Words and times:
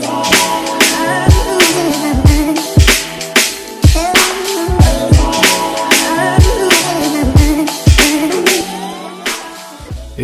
today. 0.00 0.25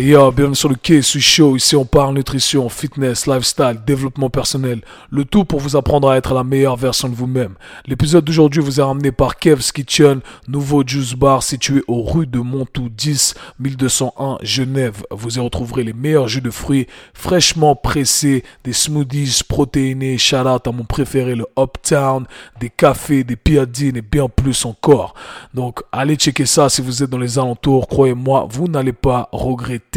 Et 0.03 0.07
yo, 0.07 0.33
bienvenue 0.33 0.53
sur 0.53 0.67
le 0.67 0.75
KSU 0.75 1.21
Show. 1.21 1.55
Ici, 1.55 1.77
on 1.77 1.85
parle 1.85 2.15
nutrition, 2.15 2.67
fitness, 2.67 3.25
lifestyle, 3.25 3.79
développement 3.87 4.29
personnel. 4.29 4.81
Le 5.09 5.23
tout 5.23 5.45
pour 5.45 5.61
vous 5.61 5.77
apprendre 5.77 6.09
à 6.09 6.17
être 6.17 6.33
la 6.33 6.43
meilleure 6.43 6.75
version 6.75 7.07
de 7.07 7.15
vous-même. 7.15 7.53
L'épisode 7.85 8.25
d'aujourd'hui 8.25 8.61
vous 8.61 8.81
est 8.81 8.83
ramené 8.83 9.13
par 9.13 9.37
Kev's 9.37 9.71
Kitchen, 9.71 10.19
nouveau 10.49 10.83
juice 10.85 11.13
bar 11.13 11.41
situé 11.41 11.83
aux 11.87 12.03
rues 12.03 12.27
de 12.27 12.39
Montou 12.39 12.89
10, 12.89 13.35
1201 13.61 14.39
Genève. 14.41 15.03
Vous 15.09 15.37
y 15.37 15.39
retrouverez 15.39 15.85
les 15.85 15.93
meilleurs 15.93 16.27
jus 16.27 16.41
de 16.41 16.51
fruits 16.51 16.87
fraîchement 17.13 17.73
pressés, 17.73 18.43
des 18.65 18.73
smoothies 18.73 19.43
protéinés, 19.47 20.17
shout 20.17 20.35
out 20.35 20.67
à 20.67 20.73
mon 20.73 20.83
préféré, 20.83 21.33
le 21.33 21.45
Uptown, 21.57 22.25
des 22.59 22.69
cafés, 22.69 23.23
des 23.23 23.37
piadines 23.37 23.95
et 23.95 24.01
bien 24.01 24.27
plus 24.27 24.65
encore. 24.65 25.13
Donc, 25.53 25.79
allez 25.93 26.17
checker 26.17 26.45
ça 26.45 26.67
si 26.67 26.81
vous 26.81 27.03
êtes 27.03 27.09
dans 27.09 27.17
les 27.17 27.39
alentours. 27.39 27.87
Croyez-moi, 27.87 28.49
vous 28.51 28.67
n'allez 28.67 28.91
pas 28.91 29.29
regretter. 29.31 29.92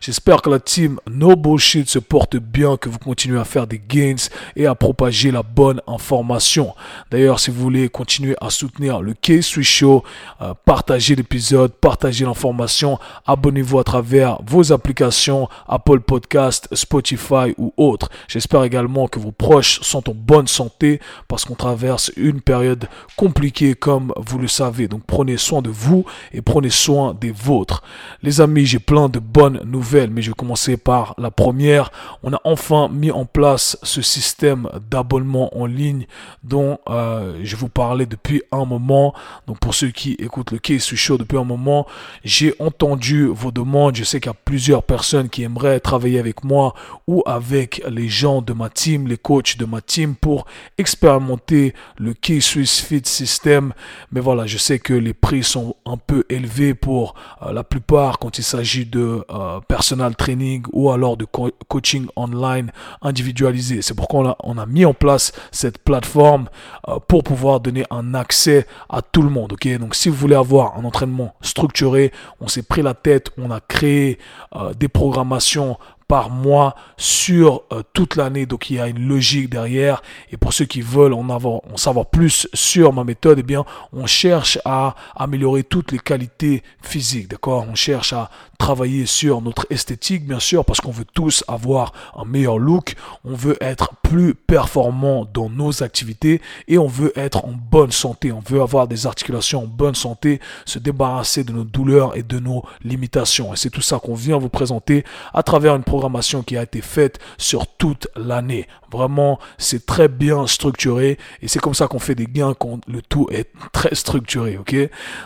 J'espère 0.00 0.42
que 0.42 0.50
la 0.50 0.60
team 0.60 1.00
No 1.10 1.36
Bullshit 1.36 1.88
se 1.88 1.98
porte 1.98 2.36
bien, 2.36 2.76
que 2.76 2.88
vous 2.88 2.98
continuez 2.98 3.38
à 3.38 3.44
faire 3.44 3.66
des 3.66 3.78
gains 3.78 4.28
et 4.56 4.66
à 4.66 4.74
propager 4.74 5.30
la 5.30 5.42
bonne 5.42 5.80
information. 5.86 6.74
D'ailleurs, 7.10 7.40
si 7.40 7.50
vous 7.50 7.60
voulez 7.60 7.88
continuer 7.88 8.36
à 8.40 8.50
soutenir 8.50 9.00
le 9.00 9.14
K-Switch 9.14 9.68
Show, 9.68 10.04
euh, 10.42 10.52
partagez 10.64 11.14
l'épisode, 11.14 11.72
partagez 11.72 12.24
l'information, 12.24 12.98
abonnez-vous 13.26 13.78
à 13.78 13.84
travers 13.84 14.38
vos 14.46 14.72
applications 14.72 15.48
Apple 15.66 16.00
Podcast, 16.00 16.68
Spotify 16.72 17.54
ou 17.56 17.72
autres. 17.76 18.10
J'espère 18.28 18.64
également 18.64 19.08
que 19.08 19.18
vos 19.18 19.32
proches 19.32 19.80
sont 19.80 20.08
en 20.10 20.14
bonne 20.14 20.48
santé 20.48 21.00
parce 21.26 21.44
qu'on 21.44 21.54
traverse 21.54 22.12
une 22.16 22.40
période 22.40 22.86
compliquée 23.16 23.74
comme 23.74 24.12
vous 24.16 24.38
le 24.38 24.48
savez. 24.48 24.88
Donc 24.88 25.02
prenez 25.06 25.36
soin 25.36 25.62
de 25.62 25.70
vous 25.70 26.04
et 26.32 26.42
prenez 26.42 26.70
soin 26.70 27.14
des 27.14 27.30
vôtres. 27.30 27.82
Les 28.22 28.40
amis, 28.40 28.66
j'ai 28.66 28.78
plein 28.78 29.08
de 29.08 29.18
bonnes 29.18 29.37
nouvelles, 29.46 30.10
mais 30.10 30.22
je 30.22 30.30
vais 30.30 30.34
commencer 30.34 30.76
par 30.76 31.14
la 31.18 31.30
première. 31.30 31.90
On 32.22 32.32
a 32.32 32.40
enfin 32.44 32.88
mis 32.88 33.10
en 33.10 33.24
place 33.24 33.78
ce 33.82 34.02
système 34.02 34.68
d'abonnement 34.90 35.56
en 35.58 35.66
ligne 35.66 36.06
dont 36.42 36.78
euh, 36.88 37.40
je 37.42 37.56
vous 37.56 37.68
parlais 37.68 38.06
depuis 38.06 38.42
un 38.52 38.64
moment. 38.64 39.14
Donc 39.46 39.58
pour 39.60 39.74
ceux 39.74 39.90
qui 39.90 40.12
écoutent 40.18 40.50
le 40.50 40.58
Case 40.58 40.84
Show 40.94 41.18
depuis 41.18 41.38
un 41.38 41.44
moment, 41.44 41.86
j'ai 42.24 42.54
entendu 42.58 43.26
vos 43.26 43.50
demandes. 43.50 43.96
Je 43.96 44.04
sais 44.04 44.20
qu'il 44.20 44.30
y 44.30 44.34
a 44.34 44.38
plusieurs 44.44 44.82
personnes 44.82 45.28
qui 45.28 45.42
aimeraient 45.42 45.80
travailler 45.80 46.18
avec 46.18 46.44
moi 46.44 46.74
ou 47.06 47.22
avec 47.26 47.82
les 47.88 48.08
gens 48.08 48.42
de 48.42 48.52
ma 48.52 48.68
team, 48.68 49.06
les 49.06 49.18
coachs 49.18 49.56
de 49.56 49.64
ma 49.64 49.80
team 49.80 50.14
pour 50.14 50.46
expérimenter 50.78 51.74
le 51.96 52.14
Case 52.14 52.44
Swiss 52.44 52.80
Fit 52.80 53.02
System. 53.04 53.72
Mais 54.12 54.20
voilà, 54.20 54.46
je 54.46 54.58
sais 54.58 54.78
que 54.78 54.94
les 54.94 55.14
prix 55.14 55.44
sont 55.44 55.76
un 55.86 55.96
peu 55.96 56.24
élevés 56.28 56.74
pour 56.74 57.14
euh, 57.42 57.52
la 57.52 57.64
plupart 57.64 58.18
quand 58.18 58.38
il 58.38 58.44
s'agit 58.44 58.86
de 58.86 59.24
euh, 59.30 59.60
personal 59.68 60.16
training 60.16 60.64
ou 60.72 60.90
alors 60.90 61.16
de 61.16 61.26
coaching 61.68 62.06
online 62.16 62.72
individualisé. 63.02 63.82
C'est 63.82 63.94
pourquoi 63.94 64.20
on 64.20 64.28
a, 64.28 64.36
on 64.42 64.58
a, 64.58 64.66
mis 64.66 64.84
en 64.84 64.94
place 64.94 65.32
cette 65.52 65.78
plateforme 65.78 66.48
euh, 66.88 66.98
pour 67.06 67.24
pouvoir 67.24 67.60
donner 67.60 67.84
un 67.90 68.14
accès 68.14 68.66
à 68.88 69.02
tout 69.02 69.22
le 69.22 69.30
monde. 69.30 69.52
Ok, 69.52 69.68
donc 69.78 69.94
si 69.94 70.08
vous 70.08 70.14
voulez 70.14 70.34
avoir 70.34 70.78
un 70.78 70.84
entraînement 70.84 71.34
structuré, 71.42 72.12
on 72.40 72.48
s'est 72.48 72.62
pris 72.62 72.80
la 72.80 72.94
tête, 72.94 73.30
on 73.36 73.50
a 73.50 73.60
créé 73.60 74.18
euh, 74.56 74.72
des 74.74 74.88
programmations 74.88 75.78
par 76.08 76.30
mois 76.30 76.74
sur 76.96 77.62
euh, 77.72 77.82
toute 77.92 78.16
l'année. 78.16 78.46
Donc 78.46 78.70
il 78.70 78.76
y 78.76 78.80
a 78.80 78.88
une 78.88 79.06
logique 79.06 79.50
derrière. 79.50 80.02
Et 80.32 80.36
pour 80.36 80.52
ceux 80.52 80.64
qui 80.64 80.80
veulent 80.80 81.12
en, 81.12 81.28
avoir, 81.28 81.60
en 81.72 81.76
savoir 81.76 82.06
plus 82.06 82.48
sur 82.54 82.92
ma 82.92 83.04
méthode, 83.04 83.38
eh 83.38 83.42
bien, 83.42 83.64
on 83.92 84.06
cherche 84.06 84.58
à 84.64 84.94
améliorer 85.14 85.62
toutes 85.62 85.92
les 85.92 85.98
qualités 85.98 86.62
physiques. 86.82 87.28
D'accord? 87.28 87.66
On 87.70 87.74
cherche 87.74 88.12
à 88.12 88.30
travailler 88.58 89.06
sur 89.06 89.40
notre 89.40 89.66
esthétique, 89.70 90.26
bien 90.26 90.40
sûr, 90.40 90.64
parce 90.64 90.80
qu'on 90.80 90.90
veut 90.90 91.04
tous 91.04 91.44
avoir 91.46 91.92
un 92.16 92.24
meilleur 92.24 92.58
look. 92.58 92.96
On 93.24 93.34
veut 93.34 93.56
être 93.60 93.94
plus 94.02 94.34
performant 94.34 95.26
dans 95.32 95.48
nos 95.48 95.82
activités 95.82 96.40
et 96.66 96.78
on 96.78 96.88
veut 96.88 97.12
être 97.16 97.44
en 97.44 97.52
bonne 97.52 97.92
santé. 97.92 98.32
On 98.32 98.40
veut 98.40 98.62
avoir 98.62 98.88
des 98.88 99.06
articulations 99.06 99.64
en 99.64 99.66
bonne 99.66 99.94
santé, 99.94 100.40
se 100.64 100.78
débarrasser 100.78 101.44
de 101.44 101.52
nos 101.52 101.64
douleurs 101.64 102.16
et 102.16 102.22
de 102.22 102.38
nos 102.38 102.64
limitations. 102.82 103.52
Et 103.52 103.56
c'est 103.56 103.70
tout 103.70 103.82
ça 103.82 103.98
qu'on 103.98 104.14
vient 104.14 104.38
vous 104.38 104.48
présenter 104.48 105.04
à 105.34 105.42
travers 105.42 105.76
une 105.76 105.84
programmation 105.98 106.44
qui 106.44 106.56
a 106.56 106.62
été 106.62 106.80
faite 106.80 107.18
sur 107.38 107.66
toute 107.66 108.06
l'année. 108.14 108.68
Vraiment, 108.92 109.40
c'est 109.58 109.84
très 109.84 110.06
bien 110.06 110.46
structuré 110.46 111.18
et 111.42 111.48
c'est 111.48 111.58
comme 111.58 111.74
ça 111.74 111.88
qu'on 111.88 111.98
fait 111.98 112.14
des 112.14 112.26
gains 112.26 112.54
quand 112.54 112.78
le 112.86 113.02
tout 113.02 113.26
est 113.32 113.50
très 113.72 113.96
structuré, 113.96 114.56
ok? 114.58 114.76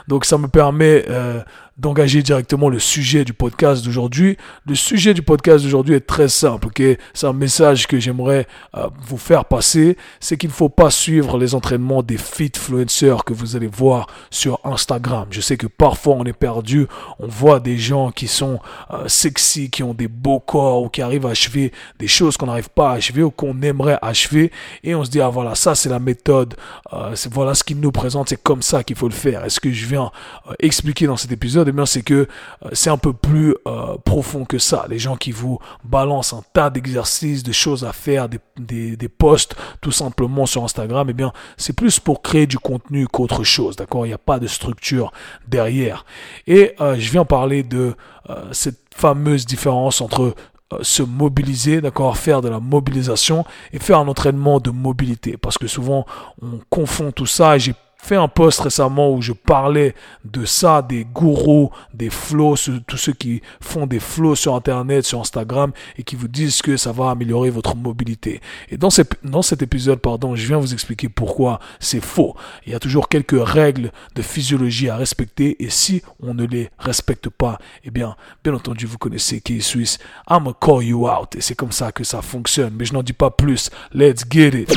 Donc 0.09 0.25
ça 0.25 0.39
me 0.39 0.49
permet 0.49 1.05
euh, 1.11 1.43
d'engager 1.79 2.23
directement 2.23 2.69
le 2.69 2.79
sujet 2.79 3.25
du 3.25 3.33
podcast 3.33 3.85
d'aujourd'hui. 3.85 4.37
Le 4.67 4.75
sujet 4.75 5.15
du 5.15 5.23
podcast 5.23 5.65
d'aujourd'hui 5.65 5.95
est 5.95 6.07
très 6.07 6.29
simple, 6.29 6.69
C'est 7.15 7.27
un 7.27 7.33
message 7.33 7.87
que 7.87 7.99
j'aimerais 7.99 8.47
euh, 8.77 8.89
vous 9.07 9.17
faire 9.17 9.47
passer, 9.47 9.97
c'est 10.21 10.37
qu'il 10.37 10.51
ne 10.51 10.55
faut 10.55 10.69
pas 10.69 10.91
suivre 10.91 11.39
les 11.39 11.55
entraînements 11.55 12.03
des 12.03 12.19
fitfluencers 12.19 13.25
que 13.25 13.33
vous 13.33 13.57
allez 13.57 13.69
voir 13.69 14.07
sur 14.31 14.61
Instagram. 14.65 15.27
Je 15.31 15.41
sais 15.41 15.57
que 15.57 15.67
parfois 15.67 16.15
on 16.15 16.25
est 16.25 16.33
perdu, 16.35 16.87
on 17.19 17.27
voit 17.27 17.59
des 17.59 17.79
gens 17.79 18.11
qui 18.11 18.29
sont 18.29 18.59
euh, 18.91 19.09
sexy, 19.09 19.71
qui 19.71 19.83
ont 19.83 19.95
des 19.95 20.09
beaux 20.09 20.41
corps 20.41 20.83
ou 20.83 20.89
qui 20.89 21.01
arrivent 21.01 21.27
à 21.27 21.31
achever 21.31 21.73
des 21.99 22.09
choses 22.09 22.37
qu'on 22.37 22.47
n'arrive 22.47 22.71
pas 22.71 22.91
à 22.91 22.95
achever 22.95 23.23
ou 23.23 23.31
qu'on 23.31 23.61
aimerait 23.63 23.99
achever. 24.03 24.53
Et 24.85 24.95
on 24.95 25.05
se 25.05 25.11
dit 25.11 25.21
ah 25.21 25.31
voilà 25.31 25.55
ça 25.55 25.75
c'est 25.75 25.89
la 25.89 25.99
méthode, 25.99 26.55
euh, 26.93 27.15
voilà 27.31 27.55
ce 27.55 27.65
qu'il 27.65 27.81
nous 27.81 27.93
présente, 27.93 28.29
c'est 28.29 28.43
comme 28.43 28.63
ça 28.63 28.85
qu'il 28.85 28.97
faut 28.97 29.09
le 29.09 29.15
faire. 29.15 29.45
Est-ce 29.45 29.59
que 29.61 29.73
je 29.73 29.87
viens 29.87 30.11
expliquer 30.59 31.07
dans 31.07 31.17
cet 31.17 31.33
épisode? 31.33 31.62
C'est 31.87 32.03
que 32.03 32.15
euh, 32.15 32.69
c'est 32.73 32.91
un 32.91 32.97
peu 32.97 33.13
plus 33.13 33.55
euh, 33.67 33.97
profond 34.05 34.45
que 34.45 34.59
ça. 34.59 34.87
Les 34.89 34.99
gens 34.99 35.17
qui 35.17 35.33
vous 35.33 35.59
balancent 35.85 36.33
un 36.33 36.43
tas 36.53 36.71
d'exercices, 36.71 37.43
de 37.43 37.53
choses 37.53 37.85
à 37.85 37.93
faire, 37.93 38.29
des, 38.29 38.97
des, 38.97 39.09
posts 39.09 39.55
tout 39.81 39.93
simplement 39.93 40.47
sur 40.47 40.65
Instagram, 40.65 41.09
eh 41.11 41.13
bien, 41.13 41.33
c'est 41.57 41.73
plus 41.73 42.01
pour 42.01 42.23
créer 42.23 42.47
du 42.47 42.59
contenu 42.59 43.07
qu'autre 43.07 43.45
chose, 43.45 43.77
d'accord? 43.77 44.07
Il 44.07 44.11
n'y 44.11 44.15
a 44.15 44.19
pas 44.19 44.39
de 44.39 44.47
structure 44.47 45.13
derrière. 45.47 46.05
Et 46.47 46.75
euh, 46.81 46.97
je 46.99 47.11
viens 47.11 47.25
parler 47.25 47.63
de 47.63 47.95
cette 48.53 48.81
fameuse 48.95 49.45
différence 49.47 50.01
entre 50.01 50.35
se 50.81 51.03
mobiliser, 51.03 51.81
d'accord, 51.81 52.17
faire 52.17 52.41
de 52.41 52.49
la 52.49 52.61
mobilisation 52.61 53.45
et 53.73 53.79
faire 53.79 53.99
un 53.99 54.09
entraînement 54.09 54.61
de 54.61 54.71
mobilité. 54.71 55.37
Parce 55.37 55.59
que 55.59 55.67
souvent, 55.67 56.07
on 56.41 56.61
confond 56.71 57.11
tout 57.11 57.27
ça 57.27 57.59
fait 58.03 58.17
un 58.17 58.29
post 58.29 58.61
récemment 58.61 59.13
où 59.13 59.23
je 59.23 59.33
parlais 59.33 59.95
de 60.25 60.45
ça, 60.45 60.83
des 60.83 61.05
gourous, 61.05 61.71
des 61.95 62.11
flows, 62.11 62.57
tous 62.87 62.97
ceux 62.97 63.13
qui 63.13 63.43
font 63.61 63.87
des 63.87 64.01
flows 64.01 64.35
sur 64.35 64.57
Internet, 64.57 65.05
sur 65.05 65.21
Instagram 65.21 65.73
et 65.97 66.03
qui 66.03 66.17
vous 66.17 66.27
disent 66.27 66.63
que 66.63 66.77
ça 66.77 66.91
va 66.91 67.11
améliorer 67.11 67.51
votre 67.51 67.77
mobilité. 67.77 68.41
Et 68.71 68.77
dans, 68.77 68.89
dans 69.23 69.43
cet 69.43 69.63
épisode, 69.63 70.01
pardon, 70.01 70.35
je 70.35 70.47
viens 70.47 70.59
vous 70.59 70.73
expliquer 70.73 71.09
pourquoi 71.09 71.61
c'est 71.79 72.05
faux. 72.05 72.35
Il 72.67 72.73
y 72.73 72.75
a 72.75 72.81
toujours 72.81 73.09
quelques 73.09 73.41
règles 73.41 73.93
de 74.17 74.23
physiologie 74.23 74.89
à 74.89 74.97
respecter 74.97 75.63
et 75.63 75.71
si 75.71 76.03
on 76.21 76.35
ne 76.35 76.45
les 76.45 76.71
respecte 76.79 77.29
pas, 77.29 77.59
eh 77.85 77.91
bien, 77.91 78.17
bien 78.43 78.55
entendu, 78.55 78.85
vous 78.85 78.99
connaissez 78.99 79.41
qui 79.41 79.59
est 79.59 79.61
suisse. 79.61 79.99
I'm 80.29 80.53
call 80.61 80.83
you 80.83 81.09
out. 81.09 81.37
Et 81.37 81.41
c'est 81.41 81.55
comme 81.55 81.73
ça 81.73 81.93
que 81.93 82.03
ça 82.03 82.21
fonctionne. 82.21 82.75
Mais 82.77 82.85
je 82.85 82.95
n'en 82.95 83.05
dis 83.05 83.13
pas 83.13 83.31
plus. 83.31 83.71
Let's 83.95 84.25
get 84.29 84.49
it. 84.49 84.77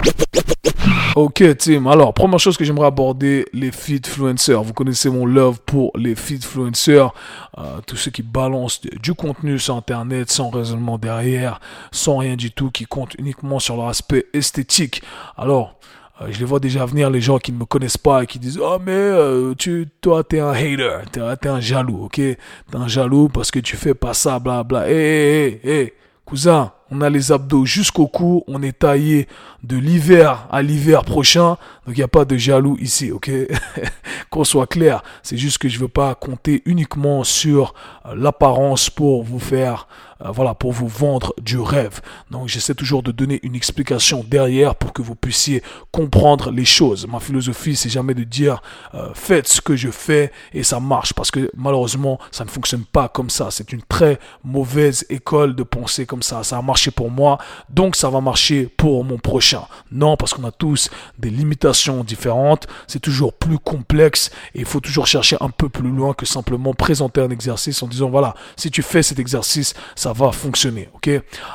Ok, 1.16 1.44
team. 1.58 1.88
Alors, 1.88 2.14
première 2.14 2.40
chose 2.40 2.58
que 2.58 2.66
j'aimerais 2.66 2.88
aborder, 2.88 3.15
les 3.22 3.72
fitfluencers. 3.72 4.64
Vous 4.64 4.74
connaissez 4.74 5.10
mon 5.10 5.26
love 5.26 5.60
pour 5.66 5.92
les 5.96 6.16
fitfluencers. 6.16 7.14
Euh, 7.58 7.80
tous 7.86 7.96
ceux 7.96 8.12
qui 8.12 8.24
balancent 8.24 8.82
du 8.82 9.14
contenu 9.14 9.60
sur 9.60 9.76
Internet 9.76 10.32
sans 10.32 10.50
raisonnement 10.50 10.98
derrière, 10.98 11.60
sans 11.92 12.18
rien 12.18 12.36
du 12.36 12.52
tout, 12.52 12.72
qui 12.72 12.86
comptent 12.86 13.16
uniquement 13.16 13.60
sur 13.60 13.78
leur 13.78 13.88
aspect 13.88 14.26
esthétique. 14.34 15.02
Alors, 15.38 15.80
euh, 16.22 16.28
je 16.32 16.40
les 16.40 16.46
vois 16.46 16.60
déjà 16.60 16.86
venir, 16.86 17.10
les 17.10 17.22
gens 17.22 17.40
qui 17.40 17.52
ne 17.52 17.58
me 17.58 17.66
connaissent 17.66 17.98
pas 17.98 18.24
et 18.24 18.28
qui 18.28 18.40
disent 18.40 18.60
Oh, 18.62 18.78
mais 18.80 18.92
euh, 18.92 19.54
tu, 19.58 19.90
toi, 20.02 20.24
t'es 20.24 20.40
un 20.40 20.52
hater, 20.52 21.00
t'es, 21.12 21.20
es 21.20 21.48
un 21.48 21.60
jaloux, 21.60 22.06
ok? 22.06 22.16
T'es 22.16 22.38
un 22.74 22.88
jaloux 22.88 23.28
parce 23.30 23.52
que 23.52 23.60
tu 23.60 23.76
fais 23.76 23.94
pas 23.94 24.14
ça, 24.14 24.40
bla 24.40 24.64
bla. 24.64 24.90
Hé, 24.90 25.60
hé, 25.64 25.70
hé, 25.70 25.94
cousin, 26.26 26.72
on 26.92 27.02
a 27.02 27.10
les 27.10 27.32
abdos 27.32 27.66
jusqu'au 27.66 28.08
cou, 28.08 28.44
on 28.48 28.62
est 28.62 28.80
taillé 28.80 29.28
de 29.64 29.78
l'hiver 29.78 30.48
à 30.52 30.62
l'hiver 30.62 31.04
prochain, 31.04 31.58
donc 31.86 31.96
il 31.96 31.98
n'y 31.98 32.04
a 32.04 32.08
pas 32.08 32.26
de 32.26 32.38
jaloux 32.38 32.78
ici, 32.80 33.12
ok? 33.12 33.32
Qu'on 34.30 34.44
soit 34.44 34.68
clair, 34.68 35.04
c'est 35.24 35.38
juste 35.38 35.58
que 35.58 35.70
je 35.70 35.80
veux 35.80 35.88
pas 35.88 36.14
compter 36.16 36.62
uniquement 36.66 37.24
sur 37.24 37.74
euh, 38.06 38.16
l'apparence 38.16 38.90
pour 38.90 39.24
vous 39.24 39.40
faire, 39.40 39.88
euh, 40.22 40.32
voilà, 40.32 40.54
pour 40.54 40.72
vous 40.72 40.88
vendre 40.88 41.34
du 41.42 41.58
rêve. 41.60 42.02
Donc 42.30 42.48
j'essaie 42.48 42.76
toujours 42.76 43.02
de 43.02 43.12
donner 43.12 43.40
une 43.44 43.56
explication 43.56 44.24
derrière 44.28 44.76
pour 44.76 44.94
que 44.94 45.02
vous 45.02 45.16
puissiez 45.16 45.64
comprendre 45.92 46.52
les 46.52 46.66
choses. 46.66 47.08
Ma 47.08 47.20
philosophie, 47.20 47.76
c'est 47.76 47.90
jamais 47.90 48.14
de 48.14 48.24
dire 48.24 48.62
euh, 48.94 49.10
faites 49.14 49.48
ce 49.48 49.62
que 49.62 49.76
je 49.76 49.90
fais 49.90 50.32
et 50.54 50.64
ça 50.64 50.80
marche, 50.80 51.14
parce 51.14 51.32
que 51.32 51.50
malheureusement, 51.56 52.20
ça 52.32 52.46
ne 52.46 52.50
fonctionne 52.50 52.86
pas 52.86 53.08
comme 53.08 53.30
ça. 53.30 53.50
C'est 53.52 53.72
une 53.74 53.82
très 53.82 54.20
mauvaise 54.44 55.06
école 55.10 55.56
de 55.56 55.64
penser 55.64 56.06
comme 56.06 56.24
ça. 56.24 56.44
Ça 56.44 56.62
marche 56.62 56.75
pour 56.92 57.12
moi, 57.12 57.38
donc 57.70 57.96
ça 57.96 58.10
va 58.10 58.22
marcher 58.22 58.70
pour 58.78 59.04
mon 59.04 59.18
prochain. 59.18 59.64
Non, 59.92 60.18
parce 60.18 60.34
qu'on 60.34 60.44
a 60.44 60.52
tous 60.52 60.90
des 61.20 61.30
limitations 61.30 62.04
différentes, 62.04 62.68
c'est 62.88 63.00
toujours 63.00 63.34
plus 63.34 63.60
complexe 63.60 64.32
et 64.54 64.60
il 64.60 64.66
faut 64.66 64.80
toujours 64.80 65.08
chercher 65.08 65.38
un 65.40 65.50
peu 65.50 65.70
plus 65.70 65.90
loin 65.90 66.14
que 66.14 66.26
simplement 66.26 66.74
présenter 66.74 67.22
un 67.22 67.30
exercice 67.30 67.82
en 67.84 67.88
disant 67.88 68.10
voilà, 68.10 68.36
si 68.56 68.72
tu 68.72 68.82
fais 68.82 69.04
cet 69.04 69.20
exercice, 69.20 69.74
ça 69.96 70.14
va 70.14 70.32
fonctionner. 70.32 70.90
Ok? 70.94 71.10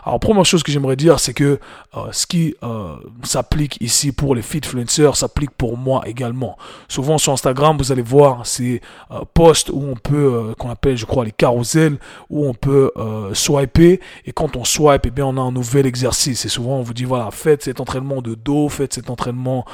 Alors 0.05 0.21
première 0.21 0.45
chose 0.45 0.63
que 0.63 0.73
j'aimerais 0.73 0.97
dire, 0.97 1.21
c'est 1.21 1.35
que 1.35 1.59
euh, 1.97 2.07
ce 2.13 2.27
qui 2.27 2.55
euh, 2.63 2.97
s'applique 3.25 3.79
ici 3.81 4.13
pour 4.13 4.35
les 4.35 4.43
fitfluencers 4.43 5.17
s'applique 5.17 5.51
pour 5.51 5.77
moi 5.77 6.03
également. 6.07 6.57
Souvent 6.89 7.19
sur 7.19 7.33
Instagram, 7.33 7.77
vous 7.79 7.93
allez 7.93 8.03
voir 8.03 8.47
ces 8.47 8.81
euh, 9.11 9.21
posts 9.35 9.71
où 9.71 9.83
on 9.83 9.97
peut, 9.97 10.55
qu'on 10.59 10.71
appelle, 10.71 10.97
je 10.97 11.07
crois, 11.07 11.25
les 11.25 11.33
carousels, 11.33 11.99
où 12.29 12.47
on 12.47 12.55
peut 12.55 12.93
swiper 13.33 14.01
et 14.25 14.33
quand 14.33 14.57
on 14.57 14.65
swipe, 14.65 15.07
eh 15.11 15.15
bien, 15.15 15.27
on 15.27 15.37
a 15.37 15.41
un 15.41 15.53
nouvel 15.53 15.87
exercice. 15.87 16.45
Et 16.45 16.49
souvent, 16.49 16.79
on 16.79 16.83
vous 16.83 16.95
dit 16.95 17.05
voilà, 17.05 17.31
faites 17.31 17.63
cet 17.65 17.81
entraînement 17.81 18.23
de 18.23 18.35
dos, 18.35 18.69
faites 18.69 18.95
cet 18.95 19.11
entraînement 19.11 19.65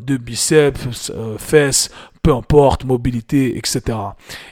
de 0.00 0.16
biceps, 0.16 1.12
fesses, 1.38 1.90
peu 2.24 2.32
importe, 2.32 2.84
mobilité, 2.84 3.56
etc. 3.58 3.82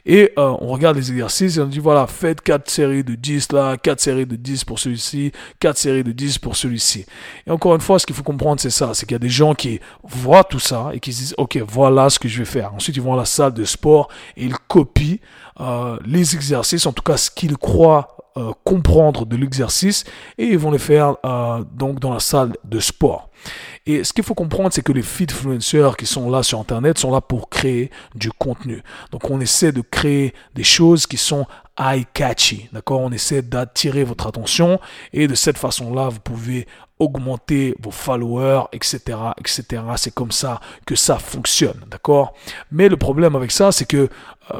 Et 0.04 0.32
euh, 0.38 0.54
on 0.60 0.68
regarde 0.68 0.96
les 0.96 1.10
exercices 1.10 1.56
et 1.56 1.60
on 1.60 1.66
dit 1.66 1.78
voilà, 1.78 2.06
faites 2.06 2.42
4 2.42 2.70
séries 2.70 3.02
de 3.02 3.14
10 3.14 3.50
là, 3.52 3.78
4 3.78 3.98
séries 3.98 4.26
de 4.26 4.36
10 4.36 4.64
pour 4.64 4.78
celui-ci, 4.78 5.32
4 5.58 5.78
séries 5.78 6.04
de 6.04 6.12
10 6.12 6.38
pour 6.38 6.54
celui-ci. 6.54 7.06
Et 7.46 7.50
encore 7.50 7.74
une 7.74 7.80
fois, 7.80 7.98
ce 7.98 8.04
qu'il 8.04 8.14
faut 8.14 8.22
comprendre, 8.22 8.60
c'est 8.60 8.70
ça, 8.70 8.92
c'est 8.92 9.06
qu'il 9.06 9.14
y 9.14 9.16
a 9.16 9.18
des 9.18 9.30
gens 9.30 9.54
qui 9.54 9.80
voient 10.04 10.44
tout 10.44 10.60
ça 10.60 10.90
et 10.92 11.00
qui 11.00 11.14
se 11.14 11.20
disent 11.20 11.34
ok, 11.38 11.58
voilà 11.66 12.10
ce 12.10 12.18
que 12.18 12.28
je 12.28 12.38
vais 12.40 12.44
faire. 12.44 12.74
Ensuite, 12.74 12.94
ils 12.96 13.02
vont 13.02 13.14
à 13.14 13.16
la 13.16 13.24
salle 13.24 13.54
de 13.54 13.64
sport 13.64 14.08
et 14.36 14.44
ils 14.44 14.58
copient 14.68 15.16
euh, 15.60 15.98
les 16.04 16.34
exercices, 16.34 16.84
en 16.84 16.92
tout 16.92 17.02
cas 17.02 17.16
ce 17.16 17.30
qu'ils 17.30 17.56
croient 17.56 18.16
euh, 18.36 18.52
comprendre 18.64 19.26
de 19.26 19.36
l'exercice 19.36 20.04
et 20.38 20.44
ils 20.46 20.58
vont 20.58 20.70
le 20.70 20.78
faire 20.78 21.16
euh, 21.24 21.62
donc 21.74 22.00
dans 22.00 22.12
la 22.12 22.20
salle 22.20 22.52
de 22.64 22.80
sport. 22.80 23.28
Et 23.86 24.04
ce 24.04 24.12
qu'il 24.12 24.24
faut 24.24 24.34
comprendre, 24.34 24.70
c'est 24.72 24.82
que 24.82 24.92
les 24.92 25.02
fitfluencers 25.02 25.96
qui 25.96 26.06
sont 26.06 26.30
là 26.30 26.42
sur 26.42 26.60
Internet 26.60 26.98
sont 26.98 27.10
là 27.10 27.20
pour 27.20 27.48
créer 27.48 27.90
du 28.14 28.30
contenu. 28.30 28.82
Donc 29.10 29.28
on 29.30 29.40
essaie 29.40 29.72
de 29.72 29.80
créer 29.80 30.32
des 30.54 30.64
choses 30.64 31.06
qui 31.06 31.16
sont 31.16 31.46
eye-catchy, 31.78 32.68
d'accord? 32.72 33.00
On 33.00 33.12
essaie 33.12 33.42
d'attirer 33.42 34.04
votre 34.04 34.26
attention 34.26 34.78
et 35.12 35.26
de 35.26 35.34
cette 35.34 35.58
façon-là, 35.58 36.08
vous 36.08 36.20
pouvez 36.20 36.66
augmenter 36.98 37.74
vos 37.82 37.90
followers, 37.90 38.64
etc., 38.72 39.18
etc. 39.38 39.82
C'est 39.96 40.14
comme 40.14 40.30
ça 40.30 40.60
que 40.86 40.94
ça 40.94 41.18
fonctionne, 41.18 41.80
d'accord? 41.90 42.34
Mais 42.70 42.88
le 42.88 42.96
problème 42.96 43.34
avec 43.34 43.50
ça, 43.50 43.72
c'est 43.72 43.86
que 43.86 44.08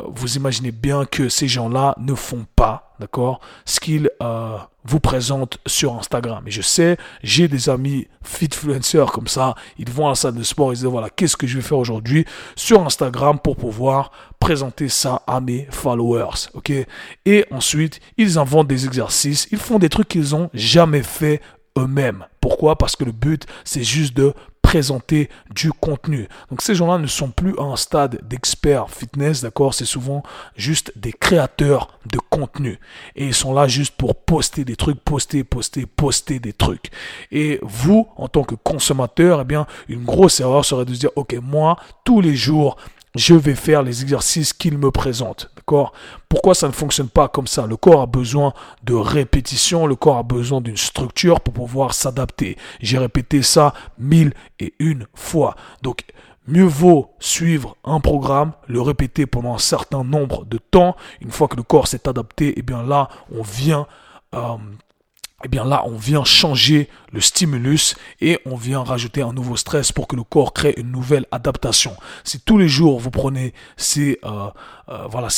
vous 0.06 0.36
imaginez 0.36 0.72
bien 0.72 1.04
que 1.04 1.28
ces 1.28 1.48
gens-là 1.48 1.94
ne 1.98 2.14
font 2.14 2.46
pas, 2.56 2.94
d'accord, 3.00 3.40
ce 3.64 3.80
qu'ils 3.80 4.10
euh, 4.22 4.56
vous 4.84 5.00
présentent 5.00 5.58
sur 5.66 5.94
Instagram. 5.94 6.42
Et 6.46 6.50
je 6.50 6.62
sais, 6.62 6.96
j'ai 7.22 7.48
des 7.48 7.68
amis 7.68 8.08
fitfluencers 8.22 9.12
comme 9.12 9.28
ça, 9.28 9.54
ils 9.78 9.90
vont 9.90 10.06
à 10.06 10.10
la 10.10 10.14
salle 10.14 10.34
de 10.34 10.42
sport, 10.42 10.72
ils 10.72 10.76
disent 10.76 10.84
voilà, 10.84 11.10
qu'est-ce 11.10 11.36
que 11.36 11.46
je 11.46 11.56
vais 11.56 11.62
faire 11.62 11.78
aujourd'hui 11.78 12.24
sur 12.56 12.84
Instagram 12.84 13.38
pour 13.38 13.56
pouvoir 13.56 14.12
présenter 14.38 14.88
ça 14.88 15.22
à 15.26 15.40
mes 15.40 15.66
followers, 15.70 16.48
ok? 16.54 16.72
Et 17.26 17.44
ensuite, 17.50 18.00
ils 18.16 18.38
inventent 18.38 18.68
des 18.68 18.86
exercices, 18.86 19.48
ils 19.52 19.58
font 19.58 19.78
des 19.78 19.88
trucs 19.88 20.08
qu'ils 20.08 20.34
ont 20.34 20.50
jamais 20.54 21.02
fait 21.02 21.40
eux-mêmes. 21.78 22.26
Pourquoi? 22.40 22.76
Parce 22.76 22.96
que 22.96 23.04
le 23.04 23.12
but, 23.12 23.46
c'est 23.64 23.84
juste 23.84 24.16
de 24.16 24.34
présenter 24.72 25.28
du 25.54 25.70
contenu. 25.70 26.28
Donc 26.48 26.62
ces 26.62 26.74
gens-là 26.74 26.96
ne 26.96 27.06
sont 27.06 27.28
plus 27.28 27.52
à 27.58 27.62
un 27.64 27.76
stade 27.76 28.20
d'expert 28.26 28.88
fitness, 28.88 29.42
d'accord? 29.42 29.74
C'est 29.74 29.84
souvent 29.84 30.22
juste 30.56 30.92
des 30.96 31.12
créateurs 31.12 31.98
de 32.06 32.18
contenu. 32.30 32.78
Et 33.14 33.26
ils 33.26 33.34
sont 33.34 33.52
là 33.52 33.68
juste 33.68 33.94
pour 33.98 34.14
poster 34.14 34.64
des 34.64 34.76
trucs, 34.76 34.98
poster, 34.98 35.44
poster, 35.44 35.84
poster 35.84 36.38
des 36.38 36.54
trucs. 36.54 36.90
Et 37.30 37.60
vous, 37.60 38.08
en 38.16 38.28
tant 38.28 38.44
que 38.44 38.54
consommateur, 38.54 39.42
eh 39.42 39.44
bien, 39.44 39.66
une 39.90 40.04
grosse 40.04 40.40
erreur 40.40 40.64
serait 40.64 40.86
de 40.86 40.94
se 40.94 41.00
dire, 41.00 41.10
ok, 41.16 41.34
moi, 41.42 41.76
tous 42.02 42.22
les 42.22 42.34
jours, 42.34 42.78
je 43.14 43.34
vais 43.34 43.54
faire 43.54 43.82
les 43.82 44.00
exercices 44.00 44.54
qu'il 44.54 44.78
me 44.78 44.90
présente. 44.90 45.51
D'accord 45.62 45.92
Pourquoi 46.28 46.56
ça 46.56 46.66
ne 46.66 46.72
fonctionne 46.72 47.08
pas 47.08 47.28
comme 47.28 47.46
ça? 47.46 47.66
Le 47.66 47.76
corps 47.76 48.02
a 48.02 48.06
besoin 48.06 48.52
de 48.82 48.94
répétition, 48.94 49.86
le 49.86 49.94
corps 49.94 50.18
a 50.18 50.24
besoin 50.24 50.60
d'une 50.60 50.76
structure 50.76 51.40
pour 51.40 51.54
pouvoir 51.54 51.94
s'adapter. 51.94 52.56
J'ai 52.80 52.98
répété 52.98 53.42
ça 53.42 53.72
mille 53.96 54.34
et 54.58 54.74
une 54.80 55.06
fois. 55.14 55.54
Donc, 55.82 56.02
mieux 56.48 56.64
vaut 56.64 57.14
suivre 57.20 57.76
un 57.84 58.00
programme, 58.00 58.54
le 58.66 58.80
répéter 58.80 59.24
pendant 59.26 59.54
un 59.54 59.58
certain 59.58 60.02
nombre 60.02 60.44
de 60.46 60.58
temps. 60.58 60.96
Une 61.20 61.30
fois 61.30 61.46
que 61.46 61.56
le 61.56 61.62
corps 61.62 61.86
s'est 61.86 62.08
adapté, 62.08 62.54
eh 62.56 62.62
bien 62.62 62.82
là, 62.82 63.08
on 63.32 63.42
vient 63.42 63.86
euh, 64.34 64.56
eh 65.44 65.48
bien 65.48 65.64
là, 65.64 65.82
on 65.86 65.96
vient 65.96 66.24
changer 66.24 66.88
le 67.12 67.20
stimulus 67.20 67.94
et 68.20 68.40
on 68.46 68.56
vient 68.56 68.82
rajouter 68.82 69.22
un 69.22 69.32
nouveau 69.32 69.56
stress 69.56 69.92
pour 69.92 70.08
que 70.08 70.16
le 70.16 70.24
corps 70.24 70.52
crée 70.52 70.74
une 70.76 70.90
nouvelle 70.90 71.26
adaptation. 71.30 71.94
Si 72.24 72.40
tous 72.40 72.58
les 72.58 72.68
jours 72.68 72.98
vous 72.98 73.10
prenez 73.10 73.52
ces, 73.76 74.18
euh, 74.24 74.48
euh, 74.88 75.28